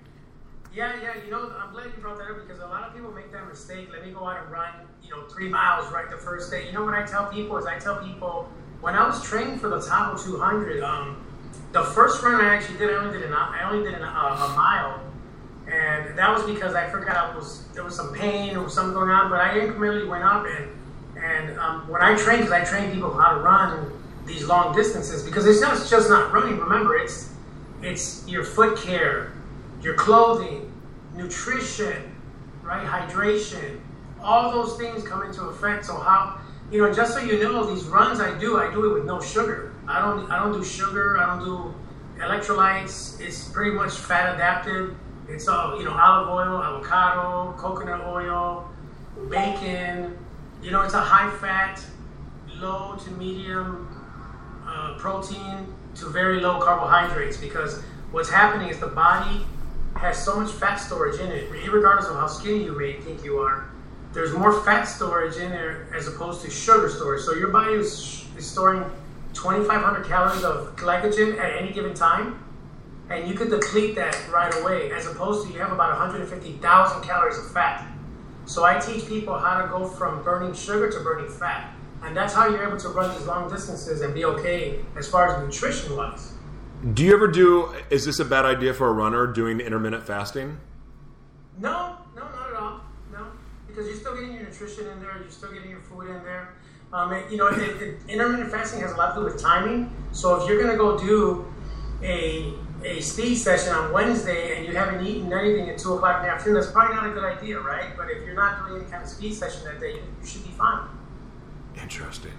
Yeah, 0.74 0.94
yeah. 1.02 1.24
You 1.24 1.30
know, 1.30 1.52
I'm 1.60 1.72
glad 1.72 1.86
you 1.86 2.02
brought 2.02 2.18
that 2.18 2.32
up 2.32 2.48
because 2.48 2.62
a 2.62 2.66
lot 2.66 2.84
of 2.84 2.96
people 2.96 3.12
make 3.12 3.32
that 3.32 3.48
mistake. 3.48 3.90
Let 3.92 4.06
me 4.06 4.12
go 4.12 4.28
out 4.28 4.42
and 4.42 4.52
run, 4.52 4.70
you 5.04 5.12
know, 5.12 5.28
three 5.28 5.50
miles 5.50 5.92
right 5.92 6.10
the 6.10 6.18
first 6.18 6.50
day. 6.50 6.66
You 6.66 6.72
know 6.72 6.84
what 6.84 6.96
I 6.96 7.06
tell 7.06 7.28
people 7.28 7.58
is 7.58 7.66
I 7.66 7.78
tell 7.78 7.98
people 8.04 8.50
when 8.82 8.96
I 8.96 9.06
was 9.06 9.24
training 9.24 9.60
for 9.60 9.70
the 9.70 9.80
Tahoe 9.80 10.18
200, 10.18 10.82
um, 10.84 11.24
the 11.72 11.84
first 11.84 12.24
run 12.24 12.44
I 12.44 12.56
actually 12.56 12.80
did, 12.80 12.90
I 12.90 12.96
only 12.96 13.20
did 13.20 13.28
an, 13.28 13.34
I 13.34 13.70
only 13.70 13.84
did 13.84 13.94
an, 13.94 14.04
uh, 14.04 14.08
a 14.08 14.56
mile, 14.56 15.00
and 15.72 16.18
that 16.18 16.34
was 16.34 16.44
because 16.44 16.74
I 16.74 16.90
forgot 16.90 17.16
I 17.16 17.36
was 17.36 17.68
there 17.74 17.84
was 17.84 17.96
some 17.96 18.14
pain 18.14 18.58
or 18.58 18.70
something 18.70 18.94
going 18.94 19.10
on. 19.10 19.30
But 19.30 19.42
I 19.42 19.60
incrementally 19.60 20.08
went 20.08 20.24
up 20.24 20.46
and 20.46 20.70
and 21.24 21.60
um, 21.60 21.88
when 21.88 22.02
I 22.02 22.16
train, 22.16 22.40
because 22.40 22.52
I 22.52 22.64
train 22.64 22.92
people 22.92 23.14
how 23.14 23.36
to 23.36 23.42
run 23.42 23.92
these 24.26 24.46
long 24.46 24.76
distances 24.76 25.24
because 25.24 25.46
it's 25.46 25.62
not 25.62 25.76
just 25.90 26.10
not 26.10 26.32
running. 26.32 26.58
Remember, 26.58 26.98
it's 26.98 27.34
it's 27.82 28.28
your 28.28 28.44
foot 28.44 28.78
care, 28.78 29.34
your 29.82 29.96
clothing, 29.96 30.72
nutrition, 31.16 32.16
right? 32.62 32.86
Hydration. 32.86 33.80
All 34.22 34.52
those 34.52 34.78
things 34.78 35.06
come 35.06 35.24
into 35.24 35.44
effect. 35.46 35.86
So 35.86 35.98
how 35.98 36.40
you 36.72 36.82
know, 36.82 36.94
just 36.94 37.14
so 37.14 37.20
you 37.20 37.42
know, 37.44 37.66
these 37.66 37.84
runs 37.86 38.20
I 38.20 38.38
do, 38.40 38.58
I 38.58 38.72
do 38.72 38.90
it 38.90 38.94
with 38.94 39.06
no 39.06 39.22
sugar. 39.22 39.74
I 39.88 40.00
don't 40.00 40.32
I 40.32 40.40
don't 40.40 40.54
do 40.54 40.64
sugar. 40.64 41.18
I 41.18 41.36
don't 41.36 41.46
do 41.46 41.76
electrolytes. 42.20 43.20
It's 43.20 43.50
pretty 43.50 43.72
much 43.72 43.94
fat 43.94 44.36
adapted. 44.36 44.96
It's 45.28 45.48
all 45.48 45.78
you 45.78 45.86
know, 45.86 45.94
olive 45.94 46.30
oil, 46.30 46.64
avocado, 46.64 47.54
coconut 47.58 48.02
oil, 48.06 48.70
bacon. 49.30 50.18
You 50.62 50.72
know, 50.72 50.82
it's 50.82 50.94
a 50.94 51.02
high 51.02 51.30
fat, 51.38 51.84
low 52.56 52.96
to 52.96 53.12
medium 53.12 53.93
uh, 54.74 54.96
protein 54.98 55.68
to 55.96 56.10
very 56.10 56.40
low 56.40 56.60
carbohydrates 56.60 57.38
because 57.38 57.82
what's 58.12 58.30
happening 58.30 58.70
is 58.70 58.80
the 58.80 58.88
body 58.88 59.46
has 59.96 60.24
so 60.24 60.40
much 60.40 60.52
fat 60.52 60.78
storage 60.78 61.20
in 61.20 61.32
it, 61.32 61.50
regardless 61.72 62.08
of 62.08 62.16
how 62.16 62.28
skinny 62.28 62.64
you 62.64 62.78
may 62.78 62.94
think 63.02 63.24
you 63.24 63.38
are. 63.38 63.70
There's 64.12 64.34
more 64.34 64.62
fat 64.62 64.84
storage 64.84 65.38
in 65.38 65.50
there 65.50 65.88
as 65.96 66.08
opposed 66.08 66.42
to 66.44 66.50
sugar 66.50 66.90
storage. 66.90 67.24
So 67.24 67.34
your 67.34 67.50
body 67.50 67.74
is, 67.74 68.26
is 68.38 68.46
storing 68.46 68.84
2,500 69.34 70.06
calories 70.06 70.44
of 70.44 70.76
glycogen 70.76 71.40
at 71.40 71.62
any 71.62 71.72
given 71.72 71.94
time, 71.94 72.44
and 73.10 73.28
you 73.28 73.34
could 73.36 73.50
deplete 73.50 73.96
that 73.96 74.18
right 74.32 74.54
away, 74.62 74.92
as 74.92 75.08
opposed 75.08 75.48
to 75.48 75.54
you 75.54 75.60
have 75.60 75.72
about 75.72 75.90
150,000 75.90 77.04
calories 77.04 77.38
of 77.38 77.52
fat. 77.52 77.88
So 78.46 78.64
I 78.64 78.80
teach 78.80 79.08
people 79.08 79.38
how 79.38 79.62
to 79.62 79.68
go 79.68 79.88
from 79.88 80.24
burning 80.24 80.54
sugar 80.54 80.92
to 80.92 81.00
burning 81.00 81.30
fat. 81.30 81.73
And 82.04 82.16
that's 82.16 82.34
how 82.34 82.48
you're 82.50 82.68
able 82.68 82.78
to 82.78 82.90
run 82.90 83.16
these 83.18 83.26
long 83.26 83.50
distances 83.50 84.02
and 84.02 84.14
be 84.14 84.26
okay 84.26 84.80
as 84.98 85.08
far 85.10 85.28
as 85.36 85.42
nutrition 85.44 85.96
wise. 85.96 86.34
Do 86.94 87.04
you 87.04 87.14
ever 87.14 87.28
do? 87.28 87.74
Is 87.90 88.04
this 88.06 88.20
a 88.20 88.26
bad 88.26 88.46
idea 88.46 88.74
for 88.74 88.90
a 88.90 88.92
runner 88.92 89.26
doing 89.26 89.62
intermittent 89.62 90.04
fasting? 90.06 90.58
No, 91.60 91.96
no, 92.16 92.24
not 92.24 92.50
at 92.50 92.56
all. 92.56 92.82
No, 93.12 93.28
because 93.68 93.88
you're 93.88 93.96
still 93.96 94.16
getting 94.16 94.34
your 94.34 94.44
nutrition 94.44 94.88
in 94.88 95.00
there. 95.00 95.18
You're 95.22 95.30
still 95.32 95.52
getting 95.54 95.70
your 95.70 95.80
food 95.82 96.08
in 96.10 96.24
there. 96.24 96.56
Um, 96.92 97.14
it- 97.14 97.32
you 97.32 97.38
know, 97.38 97.48
it, 97.48 97.58
it, 97.82 98.00
intermittent 98.10 98.52
fasting 98.52 98.82
has 98.82 98.92
a 98.92 98.98
lot 98.98 99.14
to 99.16 99.22
do 99.22 99.26
with 99.26 99.42
timing. 99.42 99.90
So 100.12 100.42
if 100.42 100.50
you're 100.50 100.62
going 100.62 100.72
to 100.72 100.78
go 100.78 100.98
do 100.98 101.46
a 102.04 102.54
a 102.84 103.00
speed 103.00 103.36
session 103.36 103.72
on 103.74 103.94
Wednesday 103.94 104.58
and 104.58 104.68
you 104.68 104.76
haven't 104.76 105.06
eaten 105.08 105.32
anything 105.32 105.70
at 105.70 105.78
two 105.78 105.94
o'clock 105.94 106.18
in 106.18 106.24
the 106.24 106.30
afternoon, 106.34 106.56
that's 106.60 106.70
probably 106.72 106.96
not 106.98 107.08
a 107.08 107.12
good 107.12 107.24
idea, 107.24 107.58
right? 107.62 107.96
But 107.96 108.10
if 108.10 108.26
you're 108.26 108.36
not 108.36 108.68
doing 108.68 108.82
any 108.82 108.92
kind 108.92 109.02
of 109.02 109.08
speed 109.10 109.34
session 109.36 109.64
that 109.64 109.80
day, 109.80 109.94
you, 109.94 110.02
you 110.20 110.28
should 110.28 110.44
be 110.44 110.50
fine. 110.52 110.86
Interesting. 111.82 112.32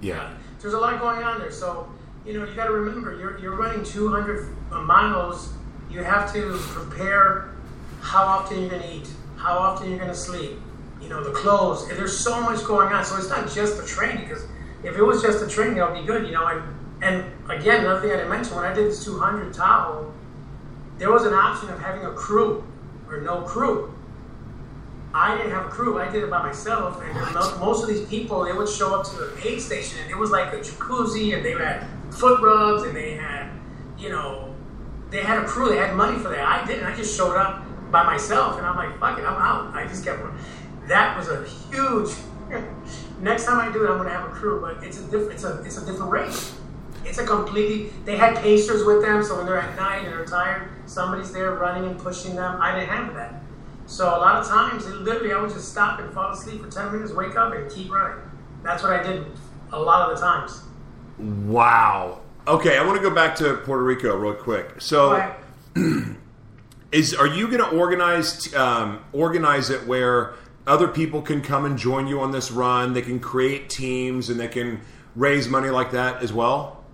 Yeah. 0.00 0.34
There's 0.60 0.74
a 0.74 0.78
lot 0.78 0.98
going 1.00 1.22
on 1.22 1.40
there. 1.40 1.50
So, 1.50 1.88
you 2.26 2.32
know, 2.34 2.44
you 2.44 2.54
got 2.54 2.66
to 2.66 2.72
remember, 2.72 3.18
you're, 3.18 3.38
you're 3.38 3.56
running 3.56 3.84
200 3.84 4.48
miles. 4.70 5.52
You 5.90 6.02
have 6.02 6.32
to 6.32 6.56
prepare 6.58 7.52
how 8.00 8.22
often 8.24 8.60
you're 8.60 8.70
going 8.70 8.82
to 8.82 8.94
eat, 8.94 9.08
how 9.36 9.58
often 9.58 9.88
you're 9.88 9.98
going 9.98 10.10
to 10.10 10.16
sleep, 10.16 10.58
you 11.00 11.08
know, 11.08 11.22
the 11.22 11.30
clothes. 11.30 11.88
And 11.88 11.98
there's 11.98 12.16
so 12.16 12.40
much 12.42 12.64
going 12.64 12.92
on. 12.92 13.04
So 13.04 13.16
it's 13.16 13.28
not 13.28 13.50
just 13.50 13.76
the 13.76 13.86
training, 13.86 14.28
because 14.28 14.44
if 14.82 14.96
it 14.96 15.02
was 15.02 15.22
just 15.22 15.40
the 15.40 15.48
training, 15.48 15.76
that 15.76 15.90
would 15.90 16.00
be 16.00 16.06
good, 16.06 16.26
you 16.26 16.32
know. 16.32 16.46
And, 16.46 16.62
and 17.02 17.50
again, 17.50 17.80
another 17.80 18.00
thing 18.00 18.10
I 18.10 18.16
didn't 18.16 18.30
mention, 18.30 18.56
when 18.56 18.64
I 18.64 18.74
did 18.74 18.86
this 18.86 19.04
200 19.04 19.52
Tahoe, 19.52 20.12
there 20.98 21.10
was 21.10 21.24
an 21.24 21.34
option 21.34 21.70
of 21.70 21.80
having 21.80 22.04
a 22.04 22.12
crew 22.12 22.64
or 23.08 23.20
no 23.20 23.42
crew. 23.42 23.93
I 25.14 25.36
didn't 25.36 25.52
have 25.52 25.66
a 25.66 25.68
crew. 25.68 26.00
I 26.00 26.10
did 26.10 26.24
it 26.24 26.30
by 26.30 26.42
myself. 26.42 27.00
And 27.00 27.14
mo- 27.34 27.58
most 27.58 27.82
of 27.82 27.88
these 27.88 28.04
people, 28.08 28.44
they 28.44 28.52
would 28.52 28.68
show 28.68 28.98
up 28.98 29.06
to 29.06 29.16
the 29.16 29.48
aid 29.48 29.60
station, 29.60 30.00
and 30.02 30.10
it 30.10 30.16
was 30.16 30.30
like 30.32 30.52
a 30.52 30.56
jacuzzi, 30.56 31.36
and 31.36 31.44
they 31.44 31.52
had 31.52 31.86
foot 32.10 32.42
rubs, 32.42 32.82
and 32.82 32.96
they 32.96 33.14
had, 33.14 33.48
you 33.96 34.08
know, 34.08 34.52
they 35.10 35.22
had 35.22 35.38
a 35.38 35.46
crew. 35.46 35.68
They 35.68 35.76
had 35.76 35.94
money 35.94 36.18
for 36.18 36.30
that. 36.30 36.44
I 36.44 36.66
didn't. 36.66 36.84
I 36.84 36.96
just 36.96 37.16
showed 37.16 37.36
up 37.36 37.62
by 37.92 38.02
myself, 38.02 38.58
and 38.58 38.66
I'm 38.66 38.74
like, 38.74 38.98
fuck 38.98 39.16
it, 39.16 39.24
I'm 39.24 39.40
out. 39.40 39.72
I 39.74 39.86
just 39.86 40.04
kept. 40.04 40.20
Running. 40.20 40.36
That 40.88 41.16
was 41.16 41.28
a 41.28 41.44
huge. 41.70 42.10
Next 43.20 43.44
time 43.44 43.60
I 43.60 43.72
do 43.72 43.84
it, 43.84 43.90
I'm 43.90 43.98
gonna 43.98 44.10
have 44.10 44.28
a 44.28 44.32
crew, 44.32 44.60
but 44.60 44.82
it's 44.82 44.98
a 44.98 45.02
different. 45.04 45.32
It's 45.32 45.44
a 45.44 45.62
it's 45.62 45.78
a 45.80 45.86
different 45.86 46.10
race. 46.10 46.58
It's 47.04 47.18
a 47.18 47.24
completely. 47.24 47.92
They 48.04 48.16
had 48.16 48.36
pacers 48.38 48.84
with 48.84 49.02
them, 49.02 49.22
so 49.22 49.36
when 49.36 49.46
they're 49.46 49.60
at 49.60 49.76
night 49.76 50.04
and 50.04 50.12
they're 50.12 50.26
tired, 50.26 50.70
somebody's 50.86 51.32
there 51.32 51.52
running 51.52 51.88
and 51.88 51.96
pushing 52.00 52.34
them. 52.34 52.60
I 52.60 52.74
didn't 52.74 52.90
have 52.90 53.14
that. 53.14 53.43
So 53.86 54.06
a 54.08 54.18
lot 54.18 54.36
of 54.36 54.48
times, 54.48 54.86
literally, 54.86 55.32
I 55.32 55.40
would 55.40 55.50
just 55.50 55.70
stop 55.70 56.00
and 56.00 56.12
fall 56.12 56.32
asleep 56.32 56.62
for 56.62 56.70
10 56.70 56.92
minutes, 56.92 57.12
wake 57.12 57.36
up, 57.36 57.52
and 57.52 57.70
keep 57.70 57.90
running. 57.90 58.18
That's 58.62 58.82
what 58.82 58.92
I 58.92 59.02
did 59.02 59.26
a 59.72 59.78
lot 59.78 60.10
of 60.10 60.16
the 60.16 60.22
times. 60.22 60.62
Wow. 61.18 62.20
Okay, 62.46 62.78
I 62.78 62.84
want 62.84 62.96
to 62.96 63.02
go 63.02 63.14
back 63.14 63.36
to 63.36 63.54
Puerto 63.56 63.82
Rico 63.82 64.16
real 64.16 64.34
quick. 64.34 64.80
So, 64.80 65.34
is 66.92 67.14
are 67.14 67.26
you 67.26 67.46
going 67.48 67.62
to 67.62 67.76
organize 67.76 68.52
um, 68.54 69.04
organize 69.12 69.70
it 69.70 69.86
where 69.86 70.34
other 70.66 70.88
people 70.88 71.20
can 71.22 71.42
come 71.42 71.64
and 71.64 71.78
join 71.78 72.06
you 72.06 72.20
on 72.20 72.32
this 72.32 72.50
run? 72.50 72.94
They 72.94 73.02
can 73.02 73.20
create 73.20 73.68
teams 73.68 74.30
and 74.30 74.40
they 74.40 74.48
can 74.48 74.80
raise 75.14 75.48
money 75.48 75.70
like 75.70 75.92
that 75.92 76.22
as 76.22 76.32
well. 76.32 76.84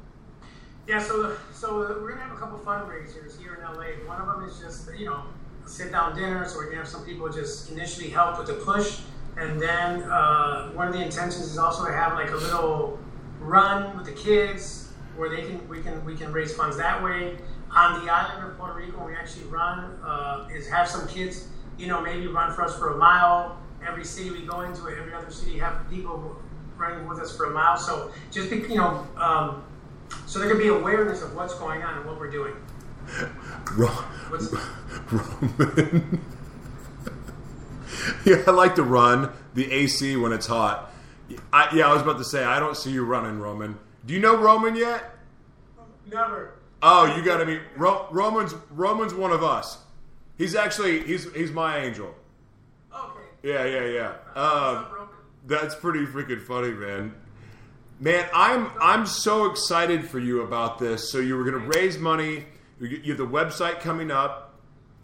yeah, 0.87 0.99
so 1.01 1.37
so 1.53 1.79
we're 1.79 2.11
gonna 2.11 2.23
have 2.23 2.37
a 2.37 2.41
couple 2.41 2.59
fundraisers 2.59 3.39
here 3.41 3.55
in 3.55 3.63
LA. 3.63 4.07
One 4.09 4.21
of 4.21 4.27
them 4.27 4.49
is 4.49 4.59
just 4.59 4.89
you 4.99 5.07
know 5.07 5.25
sit 5.71 5.93
down 5.93 6.15
dinners 6.15 6.55
or 6.55 6.65
gonna 6.65 6.79
have 6.79 6.89
some 6.89 7.05
people 7.05 7.29
just 7.29 7.71
initially 7.71 8.11
help 8.11 8.39
with 8.39 8.49
the 8.49 8.55
push, 8.55 9.01
and 9.37 9.61
then 9.61 10.03
uh, 10.03 10.71
one 10.73 10.89
of 10.89 10.93
the 10.93 11.03
intentions 11.03 11.47
is 11.47 11.59
also 11.59 11.87
to 11.87 11.93
have 11.93 12.15
like 12.15 12.31
a 12.31 12.37
little 12.37 12.99
run 13.39 13.97
with 13.97 14.07
the 14.07 14.13
kids 14.13 14.93
where 15.17 15.29
they 15.29 15.43
can 15.43 15.67
we 15.69 15.81
can 15.81 16.05
we 16.05 16.15
can 16.17 16.33
raise 16.33 16.53
funds 16.55 16.77
that 16.77 17.03
way. 17.03 17.39
On 17.71 18.05
the 18.05 18.13
island 18.13 18.51
of 18.51 18.59
Puerto 18.59 18.75
Rico, 18.75 19.07
we 19.07 19.15
actually 19.15 19.45
run 19.45 19.97
uh, 20.05 20.49
is 20.53 20.69
have 20.69 20.89
some 20.89 21.07
kids 21.07 21.49
you 21.79 21.87
know 21.87 22.01
maybe 22.01 22.27
run 22.27 22.53
for 22.53 22.63
us 22.63 22.77
for 22.77 22.95
a 22.95 22.97
mile. 22.97 23.57
Every 23.87 24.05
city 24.05 24.31
we 24.31 24.43
go 24.43 24.63
into, 24.63 24.89
every 24.89 25.15
other 25.15 25.31
city 25.31 25.57
have 25.59 25.89
people 25.89 26.37
running 26.77 27.07
with 27.07 27.19
us 27.19 27.35
for 27.35 27.47
a 27.47 27.51
mile. 27.51 27.77
So 27.77 28.11
just 28.31 28.51
be, 28.51 28.57
you 28.57 28.77
know. 28.77 29.07
Um, 29.17 29.65
so 30.27 30.39
there 30.41 30.49
can 30.49 30.59
be 30.59 30.69
awareness 30.69 31.23
of 31.23 31.35
what's 31.37 31.55
going 31.55 31.83
on 31.83 31.99
and 31.99 32.07
what 32.07 32.19
we're 32.19 32.31
doing. 32.31 32.55
Ro- 33.77 34.05
Roman. 35.11 36.21
yeah, 38.25 38.43
I 38.47 38.51
like 38.51 38.75
to 38.77 38.83
run 38.83 39.31
the 39.55 39.71
AC 39.71 40.17
when 40.17 40.33
it's 40.33 40.47
hot. 40.47 40.93
I, 41.53 41.69
yeah, 41.75 41.89
I 41.89 41.93
was 41.93 42.03
about 42.03 42.19
to 42.19 42.25
say 42.25 42.45
I 42.45 42.59
don't 42.59 42.77
see 42.77 42.91
you 42.91 43.05
running, 43.05 43.39
Roman. 43.39 43.79
Do 44.07 44.15
you 44.15 44.21
know 44.21 44.37
Roman 44.37 44.77
yet? 44.77 45.17
never. 46.11 46.55
Oh, 46.83 47.15
you 47.15 47.23
got 47.23 47.37
to 47.39 47.45
meet 47.47 47.61
Ro- 47.77 48.07
Roman's. 48.11 48.55
Roman's 48.71 49.13
one 49.15 49.33
of 49.33 49.45
us. 49.45 49.79
He's 50.39 50.55
actually 50.55 51.03
he's 51.05 51.31
he's 51.35 51.51
my 51.53 51.79
angel. 51.79 52.15
Okay. 52.93 53.21
Yeah, 53.43 53.65
yeah, 53.67 53.85
yeah. 53.85 54.41
Um, 54.41 54.87
Roman? 54.93 55.09
that's 55.47 55.75
pretty 55.75 56.07
freaking 56.07 56.41
funny, 56.43 56.71
man. 56.73 57.15
Man, 58.01 58.27
I'm 58.33 58.71
I'm 58.81 59.07
so 59.07 59.45
excited 59.51 60.09
for 60.09 60.19
you 60.19 60.41
about 60.41 60.79
this. 60.79 61.13
So 61.13 61.19
you 61.19 61.37
were 61.37 61.45
going 61.45 61.63
to 61.63 61.79
raise 61.79 61.99
money. 61.99 62.47
You 62.81 63.13
have 63.15 63.19
the 63.19 63.27
website 63.27 63.81
coming 63.81 64.11
up, 64.11 64.55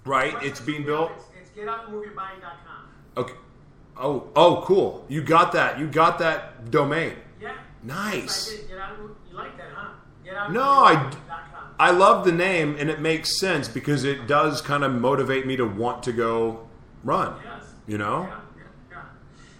right? 0.05 0.35
It's 0.43 0.61
being 0.61 0.85
built. 0.85 1.13
It's, 1.17 1.25
it's 1.41 1.51
getoutandmoveyourBody.com. 1.51 2.89
Okay. 3.19 3.35
Oh, 3.99 4.29
oh, 4.35 4.63
cool. 4.67 5.05
You 5.09 5.23
got 5.23 5.53
that. 5.53 5.79
You 5.79 5.87
got 5.87 6.19
that 6.19 6.71
domain. 6.71 7.15
Yeah. 7.41 7.53
Nice. 7.83 8.51
Yes, 8.51 8.53
I 8.53 8.57
did. 8.63 8.69
Get 8.69 8.79
out. 8.79 8.97
You 9.31 9.37
like 9.37 9.57
that, 9.59 9.69
huh? 9.75 9.89
Get 10.25 10.35
out. 10.37 10.53
No, 10.53 10.63
I- 10.63 11.13
I 11.79 11.91
love 11.91 12.25
the 12.25 12.33
name, 12.33 12.75
and 12.79 12.89
it 12.89 13.01
makes 13.01 13.39
sense 13.39 13.69
because 13.69 14.05
it 14.05 14.27
does 14.27 14.63
kind 14.63 14.83
of 14.83 14.93
motivate 14.93 15.47
me 15.47 15.57
to 15.57 15.67
want 15.67 16.03
to 16.05 16.13
go 16.13 16.67
run. 17.05 17.35
Yes. 17.45 17.65
You 17.87 17.99
know? 17.99 18.23
Yeah, 18.23 18.41
yeah, 18.57 18.63
yeah. 18.91 19.03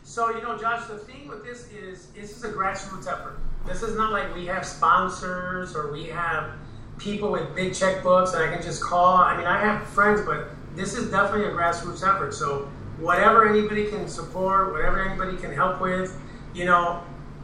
So 0.03 0.31
you 0.31 0.41
know, 0.41 0.57
Josh, 0.57 0.87
the 0.87 0.97
thing 0.97 1.29
with 1.29 1.45
this 1.45 1.71
is 1.71 2.07
this 2.15 2.35
is 2.35 2.43
a 2.45 2.53
grassroots 2.53 3.07
effort. 3.07 3.39
This 3.67 3.83
is 3.83 3.99
not 3.99 4.13
like 4.13 4.35
we 4.35 4.47
have 4.47 4.65
sponsors 4.65 5.77
or 5.77 5.93
we 5.93 6.05
have 6.05 6.53
people 6.99 7.31
with 7.31 7.55
big 7.55 7.73
checkbooks 7.73 8.33
that 8.33 8.43
I 8.43 8.53
can 8.53 8.63
just 8.63 8.83
call. 8.83 9.17
I 9.19 9.37
mean, 9.37 9.47
I 9.47 9.59
have 9.61 9.87
friends, 9.89 10.23
but 10.25 10.49
this 10.75 10.95
is 10.95 11.11
definitely 11.11 11.47
a 11.47 11.51
grassroots 11.51 12.07
effort. 12.07 12.33
So 12.35 12.71
whatever 12.99 13.49
anybody 13.49 13.87
can 13.87 14.09
support, 14.09 14.73
whatever 14.73 15.03
anybody 15.07 15.37
can 15.37 15.53
help 15.53 15.81
with, 15.81 16.19
you 16.55 16.65
know, 16.65 17.03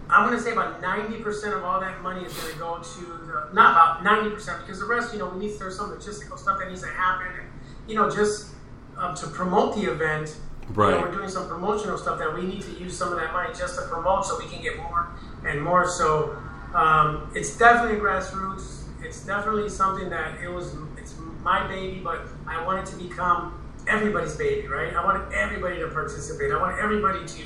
I'm 0.09 0.27
going 0.27 0.37
to 0.37 0.43
say 0.45 0.53
about 0.53 0.83
90% 0.83 1.57
of 1.57 1.65
all 1.65 1.81
that 1.81 2.03
money 2.03 2.25
is 2.25 2.33
going 2.35 2.53
to 2.53 2.59
go 2.59 2.79
to 2.83 3.01
the, 3.27 3.49
not 3.55 4.03
about 4.03 4.05
90% 4.05 4.61
because 4.61 4.79
the 4.81 4.87
rest, 4.87 5.13
you 5.13 5.19
know, 5.19 5.29
we 5.29 5.47
need 5.47 5.59
there's 5.59 5.77
some 5.77 5.91
logistical 5.91 6.39
stuff 6.39 6.59
that 6.59 6.69
needs 6.69 6.83
to 6.83 6.89
happen, 6.89 7.27
and, 7.41 7.49
you 7.89 7.95
know, 7.95 8.11
just 8.11 8.55
um, 8.99 9.15
to 9.17 9.27
promote 9.29 9.75
the 9.75 9.91
event. 9.91 10.37
You 10.69 10.75
Right. 10.75 10.91
know, 10.93 11.01
we're 11.03 11.13
doing 11.13 11.29
some 11.29 11.49
promotional 11.49 11.99
stuff 11.99 12.19
that 12.19 12.33
we 12.35 12.43
need 12.43 12.63
to 12.63 12.71
use 12.73 12.97
some 12.97 13.13
of 13.13 13.19
that 13.19 13.33
money 13.33 13.53
just 13.55 13.75
to 13.79 13.87
promote 13.87 14.25
so 14.25 14.39
we 14.39 14.47
can 14.47 14.63
get 14.63 14.77
more 14.77 15.09
and 15.45 15.61
more. 15.61 15.87
So 15.89 16.37
um, 16.73 17.31
it's 17.35 17.59
definitely 17.59 17.99
a 17.99 18.01
grassroots. 18.01 18.82
It's 19.05 19.25
definitely 19.25 19.69
something 19.69 20.09
that 20.11 20.41
it 20.41 20.49
was. 20.49 20.77
It's 20.97 21.15
my 21.43 21.67
baby, 21.67 22.01
but 22.03 22.23
I 22.47 22.65
want 22.65 22.87
it 22.87 22.91
to 22.93 22.97
become 22.97 23.61
everybody's 23.87 24.37
baby, 24.37 24.69
right? 24.69 24.95
I 24.95 25.05
want 25.05 25.33
everybody 25.33 25.81
to 25.81 25.89
participate. 25.89 26.53
I 26.53 26.61
want 26.61 26.79
everybody 26.79 27.27
to 27.27 27.43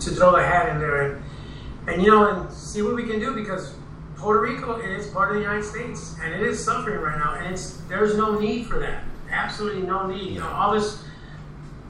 to 0.00 0.10
throw 0.10 0.32
their 0.32 0.46
hat 0.46 0.68
in 0.68 0.78
there 0.78 1.12
and 1.12 1.22
and 1.88 2.02
you 2.02 2.10
know 2.10 2.30
and 2.30 2.52
see 2.52 2.82
what 2.82 2.94
we 2.94 3.04
can 3.04 3.18
do 3.20 3.34
because 3.34 3.74
Puerto 4.16 4.40
Rico 4.40 4.78
is 4.78 5.06
part 5.08 5.30
of 5.30 5.36
the 5.36 5.42
United 5.42 5.64
States 5.64 6.16
and 6.22 6.34
it 6.34 6.42
is 6.42 6.62
suffering 6.62 7.00
right 7.00 7.18
now 7.18 7.34
and 7.34 7.52
it's 7.52 7.78
there's 7.88 8.16
no 8.16 8.38
need 8.38 8.66
for 8.66 8.78
that. 8.78 9.04
Absolutely 9.30 9.82
no 9.82 10.06
need. 10.06 10.32
You 10.32 10.40
know 10.40 10.48
all 10.48 10.72
this 10.72 11.04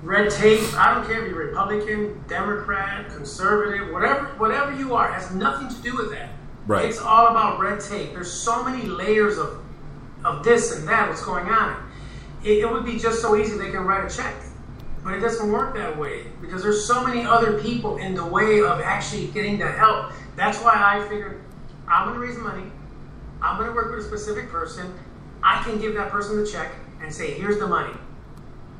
red 0.02 0.30
tape. 0.30 0.62
I 0.74 0.94
don't 0.94 1.06
care 1.06 1.24
if 1.24 1.30
you're 1.30 1.46
Republican, 1.46 2.22
Democrat, 2.28 3.08
conservative, 3.08 3.92
whatever 3.92 4.26
whatever 4.38 4.72
you 4.72 4.94
are, 4.94 5.10
has 5.12 5.32
nothing 5.32 5.68
to 5.68 5.82
do 5.82 5.96
with 5.96 6.10
that. 6.10 6.30
Right. 6.66 6.86
It's 6.86 7.00
all 7.00 7.28
about 7.28 7.60
red 7.60 7.80
tape. 7.80 8.12
There's 8.12 8.32
so 8.32 8.64
many 8.64 8.86
layers 8.86 9.38
of 9.38 9.62
of 10.24 10.42
this 10.42 10.76
and 10.76 10.88
that. 10.88 11.08
What's 11.08 11.24
going 11.24 11.46
on? 11.48 11.90
It, 12.42 12.58
it 12.58 12.70
would 12.70 12.84
be 12.84 12.98
just 12.98 13.20
so 13.20 13.36
easy 13.36 13.56
they 13.56 13.70
can 13.70 13.84
write 13.84 14.10
a 14.10 14.14
check, 14.14 14.34
but 15.04 15.14
it 15.14 15.20
doesn't 15.20 15.50
work 15.50 15.74
that 15.76 15.96
way 15.96 16.26
because 16.40 16.62
there's 16.62 16.84
so 16.84 17.04
many 17.06 17.24
other 17.24 17.60
people 17.60 17.98
in 17.98 18.14
the 18.14 18.26
way 18.26 18.60
of 18.60 18.80
actually 18.80 19.28
getting 19.28 19.58
the 19.58 19.70
help. 19.70 20.12
That's 20.34 20.58
why 20.58 20.74
I 20.74 21.08
figured 21.08 21.42
I'm 21.86 22.08
going 22.08 22.20
to 22.20 22.26
raise 22.26 22.38
money. 22.38 22.70
I'm 23.40 23.56
going 23.58 23.68
to 23.68 23.74
work 23.74 23.94
with 23.94 24.04
a 24.04 24.08
specific 24.08 24.50
person. 24.50 24.92
I 25.42 25.62
can 25.62 25.78
give 25.78 25.94
that 25.94 26.10
person 26.10 26.42
the 26.42 26.46
check 26.46 26.72
and 27.00 27.12
say, 27.12 27.34
"Here's 27.34 27.58
the 27.58 27.66
money." 27.68 27.94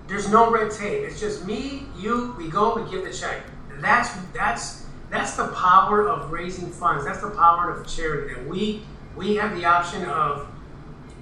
There's 0.09 0.31
no 0.31 0.51
red 0.51 0.70
tape. 0.70 1.03
It's 1.03 1.20
just 1.20 1.44
me, 1.46 1.87
you. 1.99 2.35
We 2.38 2.49
go, 2.49 2.77
we 2.77 2.88
give 2.90 3.05
the 3.05 3.12
check. 3.12 3.42
That's 3.81 4.11
that's 4.33 4.86
that's 5.11 5.37
the 5.37 5.49
power 5.49 6.09
of 6.09 6.33
raising 6.33 6.71
funds. 6.71 7.05
That's 7.05 7.21
the 7.21 7.31
power 7.31 7.71
of 7.71 7.87
charity. 7.87 8.35
That 8.35 8.47
we 8.47 8.83
we 9.16 9.37
have 9.37 9.57
the 9.57 9.64
option 9.64 10.05
of 10.05 10.49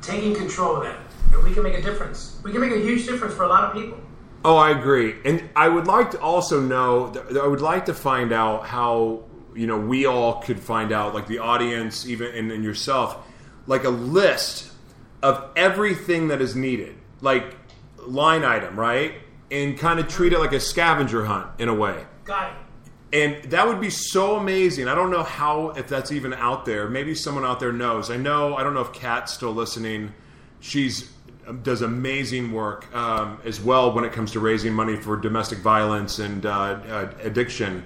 taking 0.01 0.35
control 0.35 0.77
of 0.77 0.85
that, 0.85 0.99
and 1.33 1.43
we 1.43 1.53
can 1.53 1.63
make 1.63 1.75
a 1.75 1.83
difference. 1.83 2.39
We 2.43 2.53
can 2.53 2.61
make 2.61 2.73
a 2.73 2.81
huge 2.81 3.07
difference 3.07 3.35
for 3.35 3.45
a 3.45 3.49
lot 3.49 3.65
of 3.65 3.73
people. 3.81 3.99
Oh, 4.45 4.57
I 4.57 4.71
agree, 4.71 5.15
and 5.25 5.49
I 5.57 5.69
would 5.69 5.87
like 5.87 6.11
to 6.13 6.21
also 6.21 6.61
know. 6.61 7.13
I 7.41 7.47
would 7.47 7.63
like 7.63 7.87
to 7.87 7.95
find 7.95 8.33
out 8.33 8.67
how 8.67 9.25
you 9.55 9.67
know 9.67 9.79
we 9.79 10.07
all 10.07 10.41
could 10.43 10.61
find 10.61 10.93
out, 10.93 11.15
like 11.15 11.27
the 11.27 11.39
audience, 11.39 12.07
even 12.07 12.35
and, 12.35 12.53
and 12.53 12.65
yourself, 12.65 13.17
like 13.67 13.85
a 13.85 13.91
list 13.91 14.71
of 15.23 15.51
everything 15.57 16.29
that 16.29 16.43
is 16.43 16.55
needed, 16.55 16.97
like 17.21 17.57
line 17.99 18.45
item, 18.45 18.79
right, 18.79 19.15
and 19.51 19.79
kind 19.79 19.99
of 19.99 20.09
treat 20.09 20.33
it 20.33 20.39
like 20.39 20.53
a 20.53 20.61
scavenger 20.61 21.25
hunt 21.25 21.49
in 21.59 21.69
a 21.69 21.75
way. 21.75 22.05
Got 22.25 22.53
it. 22.53 22.64
And 23.15 23.45
that 23.45 23.69
would 23.69 23.81
be 23.81 23.91
so 23.91 24.37
amazing. 24.37 24.89
I 24.89 24.97
don't 24.97 25.13
know 25.13 25.23
how 25.23 25.69
if 25.71 25.87
that's 25.87 26.11
even 26.11 26.35
out 26.35 26.65
there. 26.65 26.89
Maybe 26.89 27.15
someone 27.15 27.45
out 27.45 27.61
there 27.61 27.73
knows. 27.73 28.11
I 28.11 28.17
know. 28.17 28.57
I 28.57 28.65
don't 28.65 28.75
know 28.75 28.81
if 28.81 28.93
Kat's 28.93 29.33
still 29.33 29.53
listening. 29.53 30.13
She's 30.59 31.13
um, 31.47 31.63
does 31.63 31.81
amazing 31.81 32.51
work 32.51 32.93
um, 32.93 33.41
as 33.45 33.61
well 33.61 33.95
when 33.95 34.03
it 34.03 34.13
comes 34.13 34.33
to 34.33 34.41
raising 34.41 34.75
money 34.75 34.97
for 34.97 35.17
domestic 35.17 35.61
violence 35.61 36.19
and 36.19 36.45
uh, 36.45 36.51
uh, 36.51 37.13
addiction. 37.23 37.85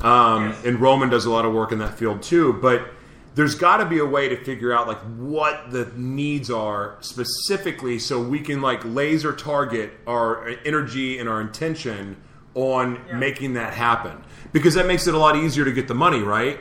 Um, 0.00 0.48
Yes. 0.48 0.64
And 0.64 0.80
Roman 0.80 1.10
does 1.10 1.26
a 1.26 1.30
lot 1.30 1.44
of 1.44 1.52
work 1.52 1.72
in 1.72 1.78
that 1.80 1.98
field 1.98 2.22
too. 2.22 2.54
But 2.54 2.88
there's 3.34 3.54
got 3.54 3.78
to 3.78 3.84
be 3.84 3.98
a 3.98 4.06
way 4.06 4.30
to 4.30 4.44
figure 4.44 4.72
out 4.72 4.88
like 4.88 5.00
what 5.18 5.70
the 5.70 5.92
needs 5.94 6.50
are 6.50 6.96
specifically, 7.00 7.98
so 7.98 8.18
we 8.18 8.40
can 8.40 8.62
like 8.62 8.80
laser 8.86 9.34
target 9.34 9.92
our 10.06 10.48
energy 10.64 11.18
and 11.18 11.28
our 11.28 11.42
intention 11.42 12.16
on 12.54 13.00
Yeah. 13.08 13.16
making 13.16 13.54
that 13.54 13.74
happen 13.74 14.22
because 14.52 14.74
that 14.74 14.86
makes 14.86 15.06
it 15.06 15.14
a 15.14 15.18
lot 15.18 15.36
easier 15.36 15.64
to 15.64 15.72
get 15.72 15.86
the 15.88 15.94
money 15.94 16.20
right 16.20 16.60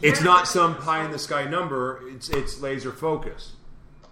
it's 0.00 0.22
not 0.22 0.46
some 0.48 0.76
pie 0.76 1.04
in 1.04 1.10
the 1.10 1.18
sky 1.18 1.44
number 1.44 2.00
it's 2.08 2.28
it's 2.30 2.60
laser 2.60 2.92
focus 2.92 3.52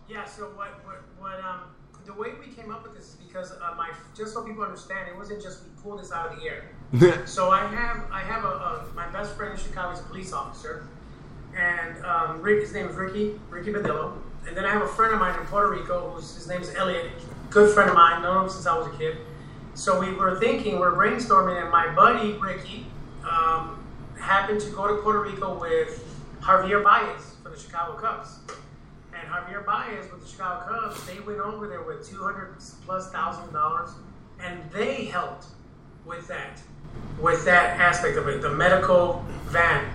Yeah. 0.09 0.25
So 0.25 0.45
what 0.57 0.85
what 0.85 1.03
what 1.19 1.41
um 1.45 1.61
the 2.05 2.13
way 2.15 2.29
we 2.39 2.53
came 2.55 2.71
up 2.71 2.83
with 2.85 2.95
this 2.95 3.07
is 3.09 3.15
because 3.27 3.51
uh, 3.53 3.75
my 3.77 3.91
just 4.17 4.33
so 4.33 4.45
people 4.45 4.63
understand, 4.63 5.09
it 5.09 5.17
wasn't 5.17 5.43
just 5.43 5.65
we 5.65 5.71
pulled 5.83 5.99
this 6.01 6.13
out 6.13 6.31
of 6.33 6.39
the 6.39 6.45
air. 6.47 6.63
So 7.27 7.51
I 7.51 7.67
have 7.67 8.05
I 8.13 8.21
have 8.21 8.45
a, 8.45 8.49
a 8.49 8.87
my 8.95 9.07
best 9.09 9.35
friend 9.37 9.53
in 9.53 9.59
Chicago 9.59 9.91
is 9.93 10.01
a 10.01 10.05
police 10.05 10.33
officer, 10.33 10.87
and 11.57 12.05
um, 12.05 12.41
Rick 12.43 12.61
his 12.61 12.73
name 12.73 12.87
is 12.89 12.95
Ricky 12.95 13.41
Ricky 13.51 13.73
Badillo, 13.73 14.13
and 14.47 14.57
then 14.57 14.65
I 14.65 14.71
have 14.71 14.83
a 14.83 14.89
friend 14.89 15.13
of 15.15 15.19
mine 15.21 15.39
in 15.41 15.45
Puerto 15.47 15.71
Rico 15.71 16.11
whose 16.11 16.35
his 16.37 16.47
name 16.49 16.61
is 16.63 16.73
Elliot, 16.77 17.11
good 17.51 17.75
friend 17.75 17.91
of 17.91 17.97
mine, 17.97 18.23
known 18.23 18.45
him 18.45 18.49
since 18.51 18.67
I 18.67 18.79
was 18.79 18.87
a 18.87 18.97
kid. 18.97 19.17
So 19.77 20.01
we 20.01 20.15
were 20.15 20.41
thinking, 20.41 20.77
we 20.77 20.81
we're 20.81 20.97
brainstorming, 20.97 21.61
and 21.61 21.71
my 21.71 21.95
buddy 21.95 22.33
Ricky 22.33 22.87
um, 23.31 23.85
happened 24.19 24.59
to 24.63 24.71
go 24.71 24.89
to 24.89 25.03
Puerto 25.03 25.21
Rico 25.21 25.61
with 25.61 26.03
Javier 26.41 26.83
Baez 26.83 27.37
for 27.43 27.51
the 27.51 27.59
Chicago 27.59 27.93
Cubs. 27.93 28.39
And 29.13 29.29
Javier 29.29 29.67
Baez 29.67 30.11
with 30.11 30.23
the 30.23 30.29
Chicago 30.29 30.67
Cubs, 30.67 31.07
they 31.07 31.21
went 31.21 31.41
over 31.41 31.69
there 31.69 31.83
with 31.83 32.09
two 32.09 32.23
hundred 32.23 32.55
plus 32.87 33.13
thousand 33.13 33.53
dollars, 33.53 33.91
and 34.41 34.59
they 34.73 35.05
helped 35.05 35.49
with 36.07 36.27
that, 36.27 36.59
with 37.21 37.45
that 37.45 37.79
aspect 37.79 38.17
of 38.17 38.29
it, 38.29 38.41
the 38.41 38.55
medical 38.55 39.27
van. 39.49 39.93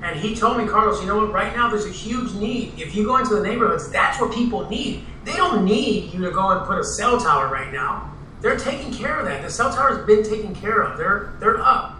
And 0.00 0.16
he 0.16 0.36
told 0.36 0.58
me, 0.58 0.66
Carlos, 0.66 1.00
you 1.00 1.08
know 1.08 1.16
what? 1.16 1.32
Right 1.32 1.56
now, 1.56 1.68
there's 1.68 1.86
a 1.86 1.90
huge 1.90 2.32
need. 2.34 2.78
If 2.78 2.94
you 2.94 3.04
go 3.04 3.16
into 3.16 3.34
the 3.34 3.42
neighborhoods, 3.42 3.90
that's 3.90 4.20
what 4.20 4.32
people 4.32 4.70
need. 4.70 5.04
They 5.24 5.32
don't 5.32 5.64
need 5.64 6.12
you 6.12 6.20
to 6.24 6.30
go 6.30 6.50
and 6.50 6.64
put 6.64 6.78
a 6.78 6.84
cell 6.84 7.18
tower 7.18 7.48
right 7.48 7.72
now. 7.72 8.13
They're 8.44 8.58
taking 8.58 8.92
care 8.92 9.18
of 9.18 9.24
that. 9.24 9.40
The 9.42 9.48
cell 9.48 9.72
tower's 9.72 10.04
been 10.06 10.22
taken 10.22 10.54
care 10.54 10.82
of. 10.82 10.98
They're 10.98 11.32
they're 11.40 11.58
up. 11.62 11.92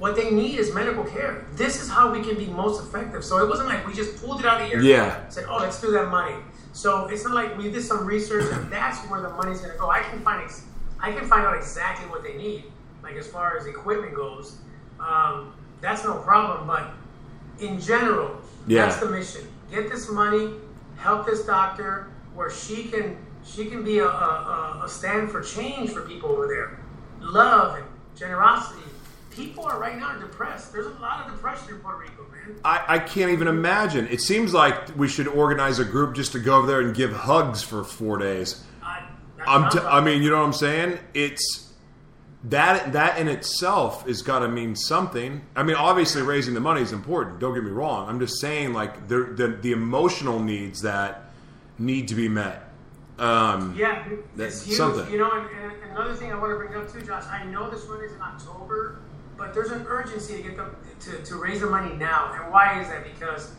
What 0.00 0.16
they 0.16 0.32
need 0.32 0.58
is 0.58 0.74
medical 0.74 1.04
care. 1.04 1.46
This 1.52 1.80
is 1.80 1.88
how 1.88 2.10
we 2.12 2.20
can 2.24 2.36
be 2.36 2.46
most 2.46 2.82
effective. 2.82 3.22
So 3.24 3.38
it 3.38 3.48
wasn't 3.48 3.68
like 3.68 3.86
we 3.86 3.94
just 3.94 4.20
pulled 4.20 4.40
it 4.40 4.46
out 4.46 4.60
of 4.60 4.66
the 4.68 4.74
air. 4.74 4.82
Yeah. 4.82 5.28
Said, 5.28 5.44
oh, 5.48 5.58
let's 5.58 5.80
do 5.80 5.92
that 5.92 6.08
money. 6.10 6.34
So 6.72 7.06
it's 7.06 7.22
not 7.24 7.34
like 7.34 7.56
we 7.56 7.70
did 7.70 7.84
some 7.84 8.04
research 8.04 8.52
and 8.52 8.68
that's 8.68 8.98
where 9.08 9.20
the 9.20 9.28
money's 9.28 9.60
going 9.60 9.70
to 9.74 9.78
go. 9.78 9.90
I 9.90 10.00
can 10.00 10.18
find 10.22 10.42
ex- 10.42 10.64
I 10.98 11.12
can 11.12 11.28
find 11.28 11.46
out 11.46 11.56
exactly 11.56 12.10
what 12.10 12.24
they 12.24 12.34
need, 12.36 12.64
like 13.04 13.14
as 13.14 13.28
far 13.28 13.56
as 13.56 13.66
equipment 13.66 14.12
goes. 14.16 14.56
Um, 14.98 15.54
that's 15.80 16.02
no 16.02 16.14
problem. 16.14 16.66
But 16.66 16.90
in 17.64 17.78
general, 17.80 18.40
Yeah. 18.66 18.86
that's 18.86 18.96
the 18.96 19.08
mission. 19.08 19.42
Get 19.70 19.88
this 19.88 20.10
money, 20.10 20.50
help 20.96 21.26
this 21.26 21.46
doctor, 21.46 22.08
where 22.34 22.50
she 22.50 22.88
can 22.88 23.16
she 23.44 23.66
can 23.66 23.82
be 23.84 23.98
a, 23.98 24.06
a, 24.06 24.82
a- 24.84 24.88
stand 24.88 25.30
for 25.30 25.40
change 25.42 25.90
for 25.90 26.02
people 26.02 26.30
over 26.30 26.46
there. 26.46 26.78
Love 27.20 27.76
and 27.76 27.86
generosity. 28.16 28.82
People 29.30 29.64
are 29.64 29.78
right 29.78 29.98
now 29.98 30.18
depressed. 30.18 30.72
There's 30.72 30.86
a 30.86 30.98
lot 31.00 31.26
of 31.26 31.32
depression 31.32 31.70
in 31.70 31.80
Puerto 31.80 31.98
Rico, 31.98 32.26
man. 32.30 32.56
I, 32.64 32.84
I 32.88 32.98
can't 32.98 33.30
even 33.30 33.48
imagine 33.48 34.08
it 34.08 34.20
seems 34.20 34.52
like 34.52 34.96
we 34.96 35.08
should 35.08 35.28
organize 35.28 35.78
a 35.78 35.84
group 35.84 36.14
just 36.14 36.32
to 36.32 36.38
go 36.40 36.56
over 36.58 36.66
there 36.66 36.80
and 36.80 36.94
give 36.94 37.12
hugs 37.12 37.62
for 37.62 37.84
four 37.84 38.18
days 38.18 38.62
I, 38.82 39.06
I'm 39.46 39.70
t- 39.70 39.78
I 39.78 40.00
mean 40.00 40.22
you 40.22 40.30
know 40.30 40.38
what 40.38 40.46
i'm 40.46 40.52
saying 40.52 40.98
it's 41.14 41.72
that 42.44 42.92
that 42.94 43.18
in 43.18 43.28
itself 43.28 44.08
is 44.08 44.22
got 44.22 44.40
to 44.40 44.48
mean 44.48 44.74
something 44.74 45.42
i 45.54 45.62
mean 45.62 45.76
obviously 45.76 46.22
raising 46.22 46.54
the 46.54 46.60
money 46.60 46.82
is 46.82 46.90
important 46.92 47.38
don't 47.38 47.54
get 47.54 47.62
me 47.62 47.70
wrong 47.70 48.08
i'm 48.08 48.18
just 48.18 48.40
saying 48.40 48.72
like 48.72 49.06
the 49.06 49.18
the, 49.36 49.46
the 49.62 49.70
emotional 49.70 50.40
needs 50.40 50.82
that 50.82 51.30
need 51.78 52.08
to 52.08 52.16
be 52.16 52.28
met 52.28 52.68
um, 53.18 53.74
Yeah, 53.76 54.04
That's 54.36 54.56
it's 54.56 54.66
huge. 54.66 54.76
something. 54.76 55.10
You 55.12 55.18
know, 55.18 55.30
and, 55.32 55.46
and 55.82 55.90
another 55.92 56.14
thing 56.14 56.32
I 56.32 56.38
want 56.38 56.50
to 56.52 56.56
bring 56.56 56.74
up 56.74 56.90
too, 56.92 57.02
Josh. 57.02 57.24
I 57.30 57.44
know 57.44 57.70
this 57.70 57.86
one 57.88 58.00
is 58.02 58.12
in 58.12 58.20
October, 58.20 59.00
but 59.36 59.54
there's 59.54 59.70
an 59.70 59.84
urgency 59.88 60.36
to 60.36 60.42
get 60.42 60.56
the 60.56 60.66
to, 61.10 61.22
to 61.24 61.36
raise 61.36 61.60
the 61.60 61.66
money 61.68 61.94
now. 61.96 62.32
And 62.40 62.52
why 62.52 62.80
is 62.80 62.88
that? 62.88 63.04
Because 63.04 63.52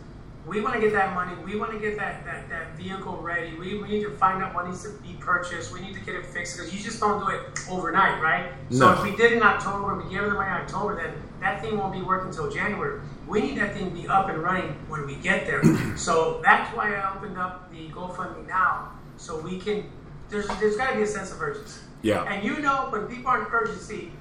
we 0.47 0.59
want 0.61 0.75
to 0.75 0.81
get 0.81 0.91
that 0.93 1.13
money. 1.13 1.33
We 1.45 1.57
want 1.57 1.71
to 1.71 1.79
get 1.79 1.97
that, 1.97 2.25
that, 2.25 2.49
that 2.49 2.75
vehicle 2.77 3.17
ready. 3.21 3.55
We, 3.57 3.81
we 3.81 3.87
need 3.87 4.03
to 4.03 4.11
find 4.11 4.41
out 4.43 4.53
what 4.53 4.65
needs 4.67 4.83
to 4.83 4.89
be 5.01 5.15
purchased. 5.19 5.73
We 5.73 5.79
need 5.81 5.93
to 5.93 6.01
get 6.01 6.15
it 6.15 6.25
fixed 6.25 6.57
because 6.57 6.73
you 6.73 6.81
just 6.83 6.99
don't 6.99 7.19
do 7.21 7.29
it 7.29 7.41
overnight, 7.69 8.21
right? 8.21 8.51
So 8.69 8.79
No. 8.79 8.91
if 8.93 9.03
we 9.03 9.15
did 9.15 9.31
in 9.33 9.43
October, 9.43 9.95
we 9.95 10.03
gave 10.09 10.21
them 10.21 10.31
the 10.31 10.35
money 10.35 10.49
in 10.51 10.57
October, 10.57 10.95
then 10.97 11.13
that 11.39 11.61
thing 11.61 11.77
won't 11.77 11.93
be 11.93 12.01
working 12.01 12.27
until 12.29 12.49
January. 12.51 12.99
We 13.27 13.39
need 13.41 13.57
that 13.57 13.73
thing 13.73 13.89
to 13.89 13.95
be 14.01 14.05
up 14.07 14.27
and 14.29 14.37
running 14.39 14.75
when 14.89 15.05
we 15.05 15.15
get 15.15 15.45
there. 15.47 15.63
so 15.97 16.41
that's 16.43 16.75
why 16.75 16.93
I 16.95 17.15
opened 17.15 17.37
up 17.37 17.71
the 17.71 17.89
GoFundMe 17.89 18.45
now, 18.47 18.91
so 19.23 19.39
we 19.39 19.57
can. 19.57 19.89
There's 20.29 20.47
there's 20.59 20.75
got 20.75 20.91
to 20.91 20.97
be 20.97 21.03
a 21.03 21.07
sense 21.07 21.31
of 21.31 21.41
urgency. 21.41 21.81
Yeah. 22.01 22.23
And 22.23 22.43
you 22.43 22.59
know, 22.59 22.87
when 22.89 23.07
people 23.07 23.27
are 23.27 23.41
in 23.41 23.47
urgency, 23.51 24.11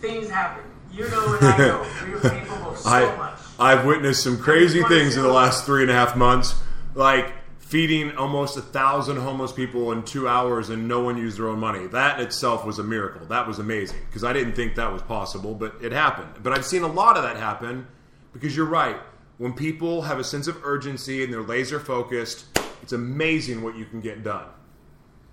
things 0.00 0.30
happen. 0.30 0.64
You 0.92 1.08
know, 1.08 1.34
and 1.34 1.46
I 1.46 1.58
know 1.58 1.86
we're 2.12 2.30
capable 2.30 2.70
of 2.70 2.78
so 2.78 2.88
I, 2.88 3.16
much. 3.16 3.38
I've 3.58 3.84
witnessed 3.84 4.22
some 4.22 4.38
crazy 4.38 4.82
things 4.84 5.16
in 5.16 5.22
the 5.22 5.32
last 5.32 5.66
three 5.66 5.82
and 5.82 5.90
a 5.90 5.94
half 5.94 6.16
months, 6.16 6.54
like 6.94 7.32
feeding 7.58 8.16
almost 8.16 8.56
a 8.56 8.60
thousand 8.62 9.16
homeless 9.16 9.50
people 9.50 9.90
in 9.90 10.04
two 10.04 10.28
hours 10.28 10.70
and 10.70 10.86
no 10.86 11.02
one 11.02 11.16
used 11.16 11.38
their 11.38 11.48
own 11.48 11.58
money. 11.58 11.88
That 11.88 12.20
itself 12.20 12.64
was 12.64 12.78
a 12.78 12.84
miracle. 12.84 13.26
That 13.26 13.48
was 13.48 13.58
amazing 13.58 13.98
because 14.06 14.22
I 14.22 14.32
didn't 14.32 14.52
think 14.52 14.76
that 14.76 14.92
was 14.92 15.02
possible, 15.02 15.54
but 15.54 15.74
it 15.82 15.90
happened. 15.90 16.44
But 16.44 16.52
I've 16.52 16.64
seen 16.64 16.82
a 16.82 16.88
lot 16.88 17.16
of 17.16 17.24
that 17.24 17.36
happen 17.36 17.88
because 18.32 18.56
you're 18.56 18.66
right. 18.66 18.98
When 19.38 19.52
people 19.52 20.02
have 20.02 20.20
a 20.20 20.24
sense 20.24 20.46
of 20.46 20.62
urgency 20.62 21.24
and 21.24 21.32
they're 21.32 21.42
laser 21.42 21.80
focused, 21.80 22.44
it's 22.84 22.92
amazing 22.92 23.62
what 23.62 23.74
you 23.76 23.86
can 23.86 24.02
get 24.02 24.22
done. 24.22 24.44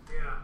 Yeah, 0.10 0.36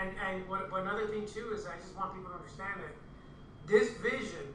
and 0.00 0.10
and 0.26 0.48
what, 0.48 0.72
what 0.72 0.80
another 0.80 1.06
thing 1.06 1.26
too 1.26 1.52
is 1.52 1.66
I 1.66 1.76
just 1.76 1.94
want 1.94 2.14
people 2.14 2.30
to 2.30 2.36
understand 2.36 2.80
that 2.80 3.68
this 3.68 3.90
vision 3.98 4.54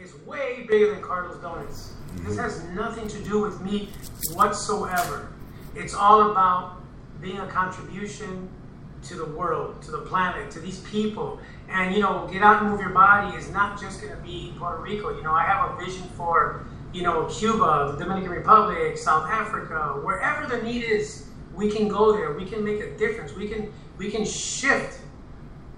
is 0.00 0.14
way 0.26 0.64
bigger 0.66 0.94
than 0.94 1.02
Carlos 1.02 1.36
Dones. 1.42 1.92
This 2.20 2.38
has 2.38 2.64
nothing 2.70 3.06
to 3.08 3.18
do 3.22 3.42
with 3.42 3.60
me 3.60 3.90
whatsoever. 4.32 5.30
It's 5.74 5.94
all 5.94 6.30
about 6.30 6.80
being 7.20 7.38
a 7.38 7.48
contribution 7.48 8.48
to 9.02 9.14
the 9.14 9.26
world, 9.26 9.82
to 9.82 9.90
the 9.90 9.98
planet, 9.98 10.50
to 10.52 10.58
these 10.58 10.80
people. 10.80 11.38
And 11.68 11.94
you 11.94 12.00
know, 12.00 12.26
get 12.32 12.42
out 12.42 12.62
and 12.62 12.70
move 12.70 12.80
your 12.80 12.94
body 12.94 13.36
is 13.36 13.50
not 13.50 13.78
just 13.78 14.00
going 14.00 14.16
to 14.16 14.22
be 14.22 14.54
Puerto 14.56 14.80
Rico. 14.80 15.14
You 15.14 15.22
know, 15.22 15.34
I 15.34 15.44
have 15.44 15.72
a 15.72 15.84
vision 15.84 16.04
for 16.16 16.64
you 16.94 17.02
know 17.02 17.26
Cuba, 17.26 17.92
the 17.92 18.04
Dominican 18.04 18.30
Republic, 18.30 18.96
South 18.96 19.28
Africa, 19.28 20.00
wherever 20.02 20.46
the 20.46 20.62
need 20.62 20.84
is, 20.84 21.26
we 21.52 21.70
can 21.70 21.88
go 21.88 22.12
there. 22.12 22.32
We 22.32 22.44
can 22.44 22.64
make 22.64 22.80
a 22.80 22.96
difference. 22.96 23.34
We 23.34 23.48
can 23.48 23.72
we 23.98 24.10
can 24.10 24.24
shift 24.24 25.00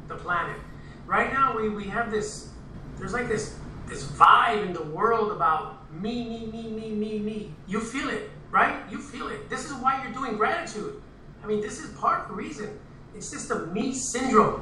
the 0.08 0.14
planet. 0.16 0.58
Right 1.06 1.32
now, 1.32 1.56
we, 1.56 1.70
we 1.70 1.84
have 1.84 2.10
this. 2.10 2.50
There's 2.98 3.14
like 3.14 3.28
this 3.28 3.56
this 3.88 4.04
vibe 4.04 4.66
in 4.66 4.72
the 4.74 4.82
world 4.82 5.32
about 5.32 5.90
me, 5.92 6.28
me, 6.28 6.46
me, 6.46 6.68
me, 6.68 6.90
me, 6.90 7.18
me. 7.18 7.54
You 7.66 7.80
feel 7.80 8.10
it, 8.10 8.30
right? 8.50 8.76
You 8.90 8.98
feel 8.98 9.28
it. 9.28 9.48
This 9.48 9.64
is 9.64 9.72
why 9.74 10.02
you're 10.02 10.12
doing 10.12 10.36
gratitude. 10.36 11.00
I 11.42 11.46
mean, 11.46 11.60
this 11.62 11.78
is 11.78 11.90
part 11.92 12.22
of 12.22 12.28
the 12.28 12.34
reason. 12.34 12.78
It's 13.14 13.30
just 13.30 13.48
the 13.48 13.66
me 13.68 13.94
syndrome, 13.94 14.60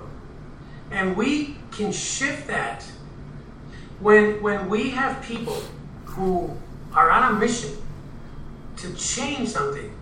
and 0.92 1.16
we 1.16 1.56
can 1.72 1.90
shift 1.90 2.46
that 2.46 2.84
when 3.98 4.40
when 4.40 4.68
we 4.68 4.90
have 4.90 5.20
people 5.22 5.60
who 6.14 6.50
are 6.92 7.10
on 7.10 7.34
a 7.34 7.38
mission 7.38 7.76
to 8.76 8.94
change 8.94 9.48
something. 9.48 9.92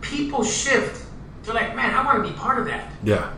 People 0.00 0.44
shift. 0.44 1.06
They're 1.42 1.54
like, 1.54 1.74
man, 1.74 1.94
I 1.94 2.04
want 2.04 2.24
to 2.24 2.30
be 2.30 2.36
part 2.36 2.58
of 2.58 2.66
that. 2.66 2.92
Yeah. 3.02 3.32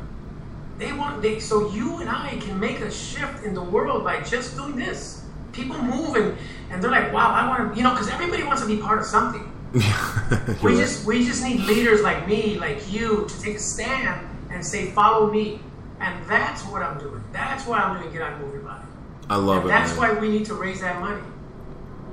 They 0.79 0.93
want 0.93 1.23
they 1.23 1.39
so 1.39 1.71
you 1.71 1.99
and 1.99 2.11
I 2.11 2.37
can 2.41 2.59
make 2.59 2.81
a 2.81 2.91
shift 2.91 3.45
in 3.45 3.55
the 3.55 3.63
world 3.63 4.05
by 4.05 4.21
just 4.23 4.57
doing 4.57 4.77
this. 4.77 5.25
People 5.53 5.81
move 5.83 6.17
and, 6.17 6.37
and 6.71 6.83
they're 6.83 6.91
like, 6.91 7.13
wow, 7.13 7.31
I 7.31 7.49
want 7.49 7.73
to, 7.73 7.77
you 7.77 7.85
know, 7.85 7.91
because 7.91 8.09
everybody 8.09 8.43
wants 8.43 8.63
to 8.63 8.69
be 8.69 8.79
part 8.79 8.99
of 9.01 9.07
something. 9.07 9.49
we 10.63 10.77
just 10.77 11.07
we 11.07 11.25
just 11.25 11.43
need 11.43 11.61
leaders 11.61 12.03
like 12.03 12.27
me, 12.27 12.59
like 12.59 12.93
you, 12.93 13.27
to 13.29 13.41
take 13.41 13.57
a 13.57 13.61
stand 13.61 14.29
and 14.51 14.65
say, 14.65 14.91
follow 14.91 15.31
me. 15.31 15.61
And 16.01 16.29
that's 16.29 16.65
what 16.67 16.83
I'm 16.83 16.99
doing. 16.99 17.23
That's 17.33 17.67
why 17.67 17.79
I'm 17.79 18.01
doing 18.01 18.13
Get 18.13 18.23
Out 18.23 18.41
Move 18.41 18.53
Your 18.53 18.63
Body. 18.63 18.85
I 19.31 19.37
love 19.37 19.59
And 19.59 19.67
it. 19.67 19.69
that's 19.69 19.97
man. 19.97 20.17
why 20.17 20.21
we 20.21 20.29
need 20.29 20.45
to 20.47 20.55
raise 20.55 20.81
that 20.81 21.01
money. 21.01 21.23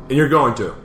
And 0.09 0.17
you're 0.17 0.29
going 0.29 0.55
to. 0.55 0.75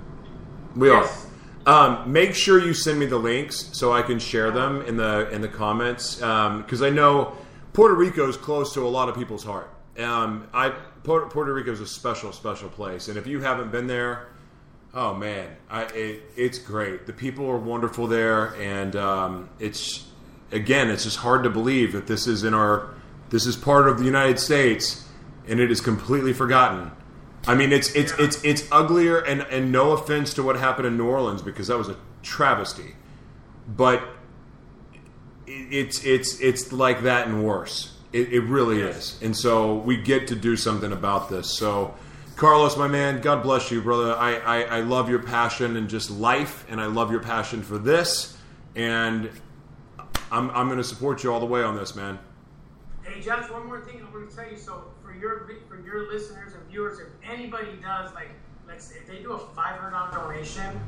We 0.76 0.88
Yes. 0.90 1.26
are. 1.66 1.94
Um, 1.96 2.12
make 2.12 2.34
sure 2.34 2.58
you 2.58 2.74
send 2.74 2.98
me 2.98 3.06
the 3.06 3.16
links 3.18 3.70
so 3.72 3.92
I 3.92 4.02
can 4.02 4.18
share 4.18 4.50
them 4.50 4.82
in 4.82 4.98
the 4.98 5.30
in 5.30 5.40
the 5.40 5.48
comments 5.48 6.16
because 6.16 6.82
I 6.82 6.90
know 6.90 7.32
Puerto 7.72 7.94
Rico 7.94 8.28
is 8.28 8.37
close 8.37 8.74
to 8.74 8.87
a 8.87 8.88
lot 8.88 9.08
of 9.08 9.14
people's 9.14 9.44
heart. 9.44 9.70
Um, 9.98 10.46
I 10.52 10.74
Puerto, 11.04 11.26
Puerto 11.26 11.54
Rico 11.54 11.72
is 11.72 11.80
a 11.80 11.87
special 11.87 12.32
special 12.32 12.68
place, 12.68 13.08
and 13.08 13.16
if 13.16 13.26
you 13.26 13.40
haven't 13.40 13.72
been 13.72 13.87
there, 13.87 14.26
oh 14.92 15.14
man, 15.14 15.56
I, 15.70 15.84
it, 15.84 16.22
it's 16.37 16.58
great. 16.58 17.06
The 17.06 17.12
people 17.14 17.48
are 17.48 17.56
wonderful 17.56 18.06
there, 18.06 18.54
and 18.60 18.94
um, 18.96 19.48
it's 19.58 20.06
again, 20.52 20.90
it's 20.90 21.04
just 21.04 21.16
hard 21.18 21.44
to 21.44 21.50
believe 21.50 21.92
that 21.92 22.06
this 22.06 22.26
is 22.26 22.44
in 22.44 22.52
our 22.52 22.90
this 23.30 23.46
is 23.46 23.56
part 23.56 23.88
of 23.88 23.98
the 23.98 24.04
United 24.04 24.38
States, 24.38 25.08
and 25.48 25.60
it 25.60 25.70
is 25.70 25.80
completely 25.80 26.34
forgotten. 26.34 26.90
I 27.46 27.54
mean, 27.54 27.72
it's 27.72 27.94
it's 27.94 28.12
it's 28.18 28.42
it's 28.44 28.70
uglier, 28.72 29.18
and 29.18 29.42
and 29.42 29.70
no 29.70 29.92
offense 29.92 30.33
to 30.35 30.42
what 30.42 30.57
happened 30.57 30.87
in 30.87 30.96
New 30.96 31.07
Orleans 31.07 31.42
because 31.42 31.68
that 31.68 31.76
was 31.76 31.88
a 31.88 31.96
travesty, 32.22 32.94
but 33.68 34.02
it's 35.46 36.04
it's 36.04 36.40
it's 36.40 36.72
like 36.72 37.02
that 37.02 37.26
and 37.26 37.44
worse. 37.44 37.96
It, 38.12 38.33
it 38.33 38.40
really 38.40 38.80
is, 38.80 39.18
and 39.22 39.37
so 39.37 39.74
we 39.74 39.96
get 39.96 40.28
to 40.28 40.37
do 40.37 40.57
something 40.57 40.92
about 40.92 41.28
this. 41.28 41.50
So, 41.50 41.94
Carlos, 42.37 42.76
my 42.76 42.88
man, 42.88 43.20
God 43.20 43.42
bless 43.42 43.70
you, 43.70 43.83
brother. 43.83 44.14
I 44.14 44.37
I, 44.37 44.61
I 44.62 44.80
love 44.80 45.11
your 45.11 45.22
passion 45.22 45.76
and 45.76 45.88
just 45.88 46.11
life, 46.11 46.64
and 46.70 46.80
I 46.80 46.87
love 46.87 47.11
your 47.11 47.20
passion 47.20 47.62
for 47.62 47.76
this, 47.76 48.38
and 48.74 49.28
I'm 50.30 50.50
I'm 50.50 50.66
going 50.66 50.78
to 50.78 50.85
support 50.85 51.22
you 51.24 51.33
all 51.33 51.40
the 51.40 51.46
way 51.46 51.62
on 51.62 51.76
this, 51.76 51.94
man. 51.94 52.18
Hey, 53.05 53.21
Josh, 53.21 53.51
one 53.51 53.67
more 53.67 53.83
thing 53.83 54.01
I 54.01 54.11
want 54.11 54.31
to 54.31 54.35
tell 54.35 54.51
you. 54.51 54.57
So, 54.57 54.85
for 55.03 55.14
your 55.14 55.47
for 55.69 55.79
your 55.79 56.11
listeners 56.11 56.55
and 56.55 56.62
viewers, 56.71 56.99
if 56.99 57.09
anybody 57.23 57.79
does 57.83 58.14
like, 58.14 58.31
let's 58.67 58.87
say 58.87 58.97
if 58.97 59.07
they 59.07 59.19
do 59.19 59.33
a 59.33 59.38
five 59.38 59.79
hundred 59.79 59.90
dollar 59.90 60.11
donation, 60.11 60.81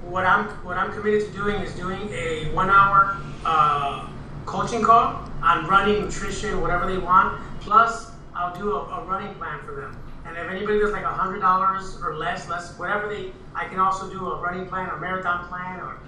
what 0.00 0.24
I'm 0.24 0.46
what 0.64 0.78
I'm 0.78 0.90
committed 0.92 1.26
to 1.26 1.32
doing 1.32 1.56
is 1.56 1.74
doing 1.74 2.08
a 2.14 2.50
one 2.54 2.70
hour 2.70 3.18
uh, 3.44 4.08
coaching 4.46 4.82
call 4.82 5.28
on 5.42 5.66
running, 5.66 6.04
nutrition, 6.04 6.58
whatever 6.62 6.90
they 6.90 6.96
want. 6.98 7.38
Plus, 7.60 8.12
I'll 8.34 8.54
do 8.54 8.72
a, 8.72 8.80
a 8.86 9.04
running 9.04 9.34
plan 9.34 9.60
for 9.60 9.74
them. 9.74 9.98
And 10.24 10.38
if 10.38 10.48
anybody 10.50 10.78
does 10.78 10.92
like 10.92 11.04
hundred 11.04 11.40
dollars 11.40 11.98
or 12.02 12.16
less, 12.16 12.48
less 12.48 12.78
whatever 12.78 13.08
they, 13.08 13.32
I 13.54 13.66
can 13.66 13.78
also 13.78 14.10
do 14.10 14.26
a 14.30 14.40
running 14.40 14.66
plan, 14.66 14.88
or 14.88 14.98
marathon 14.98 15.46
plan, 15.48 15.80
or 15.80 15.98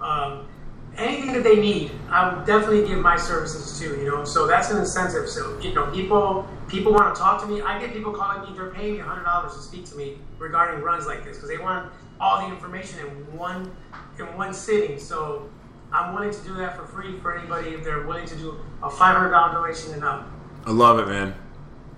um, 0.00 0.46
anything 0.96 1.32
that 1.32 1.44
they 1.44 1.56
need. 1.60 1.90
I 2.10 2.34
would 2.34 2.46
definitely 2.46 2.86
give 2.86 2.98
my 2.98 3.16
services 3.16 3.78
to. 3.80 3.96
You 3.98 4.10
know, 4.10 4.24
so 4.24 4.46
that's 4.46 4.70
an 4.70 4.78
incentive. 4.78 5.28
So 5.28 5.58
you 5.60 5.74
know, 5.74 5.90
people 5.90 6.48
people 6.68 6.92
want 6.92 7.14
to 7.14 7.20
talk 7.20 7.40
to 7.42 7.46
me. 7.46 7.60
I 7.62 7.80
get 7.80 7.92
people 7.92 8.12
calling 8.12 8.50
me. 8.50 8.56
They're 8.56 8.70
paying 8.70 8.94
me 8.94 8.98
hundred 9.00 9.24
dollars 9.24 9.54
to 9.54 9.60
speak 9.60 9.84
to 9.86 9.96
me 9.96 10.18
regarding 10.38 10.82
runs 10.82 11.06
like 11.06 11.24
this 11.24 11.36
because 11.36 11.48
they 11.48 11.58
want 11.58 11.90
all 12.20 12.46
the 12.46 12.52
information 12.52 13.00
in 13.00 13.06
one 13.36 13.70
in 14.18 14.26
one 14.36 14.52
sitting. 14.52 14.98
So 14.98 15.48
I'm 15.92 16.14
willing 16.14 16.32
to 16.32 16.42
do 16.42 16.54
that 16.54 16.76
for 16.76 16.84
free 16.86 17.18
for 17.18 17.36
anybody 17.36 17.70
if 17.70 17.84
they're 17.84 18.06
willing 18.06 18.26
to 18.26 18.36
do 18.36 18.58
a 18.82 18.90
five 18.90 19.16
hundred 19.16 19.30
dollar 19.30 19.52
donation 19.52 19.94
and 19.94 20.04
up. 20.04 20.28
I 20.66 20.72
love 20.72 20.98
it, 20.98 21.08
man. 21.08 21.34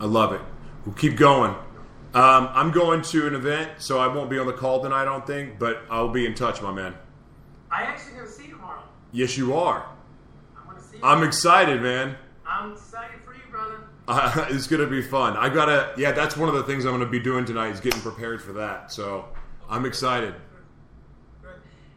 I 0.00 0.06
love 0.06 0.32
it. 0.32 0.40
We'll 0.86 0.94
keep 0.94 1.16
going. 1.16 1.54
Um, 2.14 2.50
I'm 2.52 2.72
going 2.72 3.00
to 3.02 3.26
an 3.26 3.34
event, 3.34 3.70
so 3.78 3.98
I 3.98 4.06
won't 4.06 4.28
be 4.28 4.38
on 4.38 4.46
the 4.46 4.52
call 4.52 4.82
tonight, 4.82 5.02
I 5.02 5.04
don't 5.06 5.26
think, 5.26 5.58
but 5.58 5.82
I'll 5.88 6.10
be 6.10 6.26
in 6.26 6.34
touch, 6.34 6.60
my 6.60 6.70
man. 6.70 6.94
I 7.70 7.84
actually 7.84 8.16
gonna 8.16 8.28
see. 8.28 8.51
Yes, 9.12 9.36
you 9.36 9.54
are. 9.54 9.86
I'm 10.56 10.80
see 10.80 10.96
you. 10.96 11.02
I'm 11.04 11.22
excited, 11.22 11.82
man. 11.82 12.16
I'm 12.46 12.72
excited 12.72 13.20
for 13.24 13.34
you, 13.34 13.40
brother. 13.50 13.80
Uh, 14.08 14.46
it's 14.50 14.66
gonna 14.66 14.86
be 14.86 15.02
fun. 15.02 15.36
I 15.36 15.48
gotta. 15.48 15.92
Yeah, 15.98 16.12
that's 16.12 16.36
one 16.36 16.48
of 16.48 16.54
the 16.54 16.62
things 16.62 16.86
I'm 16.86 16.92
gonna 16.92 17.06
be 17.06 17.20
doing 17.20 17.44
tonight 17.44 17.68
is 17.68 17.80
getting 17.80 18.00
prepared 18.00 18.42
for 18.42 18.54
that. 18.54 18.90
So 18.90 19.26
I'm 19.68 19.84
excited. 19.84 20.34
Good. 21.42 21.50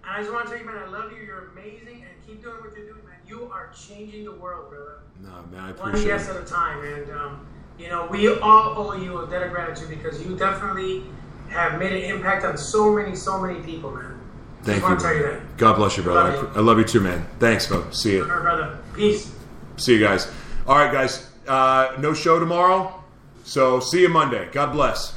And 0.04 0.12
I 0.12 0.20
just 0.20 0.34
want 0.34 0.46
to 0.46 0.52
tell 0.52 0.60
you, 0.60 0.66
man, 0.66 0.78
I 0.78 0.88
love 0.88 1.12
you. 1.14 1.24
You're 1.26 1.50
amazing, 1.52 2.04
and 2.04 2.28
keep 2.28 2.44
doing 2.44 2.56
what 2.58 2.76
you're 2.76 2.86
doing, 2.86 3.06
man. 3.06 3.16
You 3.26 3.50
are 3.52 3.72
changing 3.72 4.26
the 4.26 4.34
world, 4.36 4.70
brother. 4.70 5.00
No, 5.22 5.46
man, 5.52 5.64
I 5.64 5.70
appreciate 5.70 5.94
One 5.94 6.08
yes 6.08 6.28
it. 6.28 6.36
at 6.36 6.44
a 6.44 6.46
time, 6.46 6.84
and 6.84 7.10
um, 7.12 7.48
you 7.80 7.88
know 7.88 8.08
we 8.12 8.28
all 8.40 8.78
owe 8.78 8.94
you 8.94 9.24
a 9.24 9.30
debt 9.30 9.42
of 9.42 9.52
gratitude 9.52 9.88
because 9.88 10.22
you 10.22 10.36
definitely 10.36 11.04
have 11.48 11.80
made 11.80 11.94
an 11.94 12.12
impact 12.14 12.44
on 12.44 12.58
so 12.58 12.94
many, 12.94 13.16
so 13.16 13.40
many 13.40 13.62
people, 13.62 13.92
man. 13.92 14.20
Thank 14.66 14.82
you. 14.84 15.42
God 15.58 15.76
bless 15.76 15.96
you, 15.96 16.04
brother. 16.04 16.32
Love 16.36 16.44
you. 16.44 16.50
I, 16.56 16.58
I 16.58 16.62
love 16.62 16.80
you 16.80 16.86
too, 16.86 17.00
man. 17.00 17.26
Thanks, 17.40 17.68
bro. 17.68 17.90
See 17.92 18.14
you. 18.14 18.26
Brother. 18.26 18.80
Peace. 18.96 19.32
See 19.78 19.94
you 19.94 20.00
guys. 20.00 20.32
All 20.66 20.76
right, 20.76 20.92
guys. 20.92 21.30
Uh, 21.48 21.96
no 22.00 22.14
show 22.16 22.40
tomorrow, 22.40 23.04
so 23.44 23.80
see 23.80 24.02
you 24.02 24.10
Monday. 24.10 24.50
God 24.52 24.72
bless. 24.72 25.16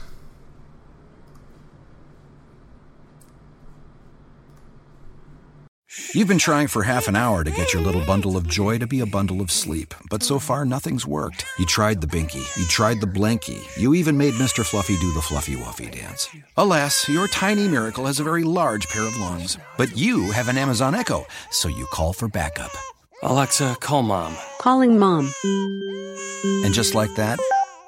You've 6.15 6.29
been 6.29 6.39
trying 6.39 6.69
for 6.69 6.83
half 6.83 7.09
an 7.09 7.17
hour 7.17 7.45
to 7.45 7.51
get 7.51 7.73
your 7.73 7.83
little 7.83 8.05
bundle 8.05 8.37
of 8.37 8.47
joy 8.47 8.79
to 8.79 8.87
be 8.87 9.01
a 9.01 9.07
bundle 9.07 9.41
of 9.41 9.51
sleep, 9.51 9.95
but 10.11 10.23
so 10.23 10.39
far 10.39 10.65
nothing's 10.65 11.07
worked. 11.07 11.45
You 11.59 11.67
tried 11.67 12.01
the 12.01 12.07
Binky, 12.07 12.45
you 12.57 12.67
tried 12.67 13.01
the 13.01 13.07
Blanky, 13.07 13.61
you 13.77 13.95
even 13.95 14.17
made 14.17 14.35
Mr. 14.35 14.65
Fluffy 14.65 14.97
do 14.99 15.13
the 15.13 15.21
Fluffy 15.21 15.55
Wuffy 15.57 15.91
dance. 15.91 16.29
Alas, 16.57 17.09
your 17.09 17.29
tiny 17.29 17.69
miracle 17.69 18.07
has 18.07 18.21
a 18.21 18.25
very 18.25 18.45
large 18.45 18.89
pair 18.89 19.07
of 19.07 19.17
lungs, 19.19 19.59
but 19.77 19.97
you 19.97 20.31
have 20.33 20.49
an 20.49 20.57
Amazon 20.57 20.95
Echo, 20.95 21.27
so 21.51 21.69
you 21.69 21.87
call 21.87 22.13
for 22.13 22.29
backup. 22.29 22.71
Alexa, 23.23 23.77
call 23.81 24.03
mom. 24.03 24.37
Calling 24.59 24.99
mom. 24.99 25.31
And 26.65 26.73
just 26.73 26.95
like 26.95 27.15
that, 27.17 27.39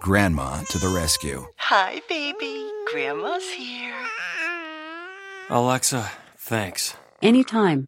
Grandma 0.01 0.63
to 0.71 0.79
the 0.79 0.89
rescue. 0.89 1.47
Hi, 1.57 2.01
baby. 2.09 2.69
Grandma's 2.91 3.49
here. 3.51 3.95
Alexa, 5.49 6.11
thanks. 6.37 6.97
Anytime. 7.23 7.87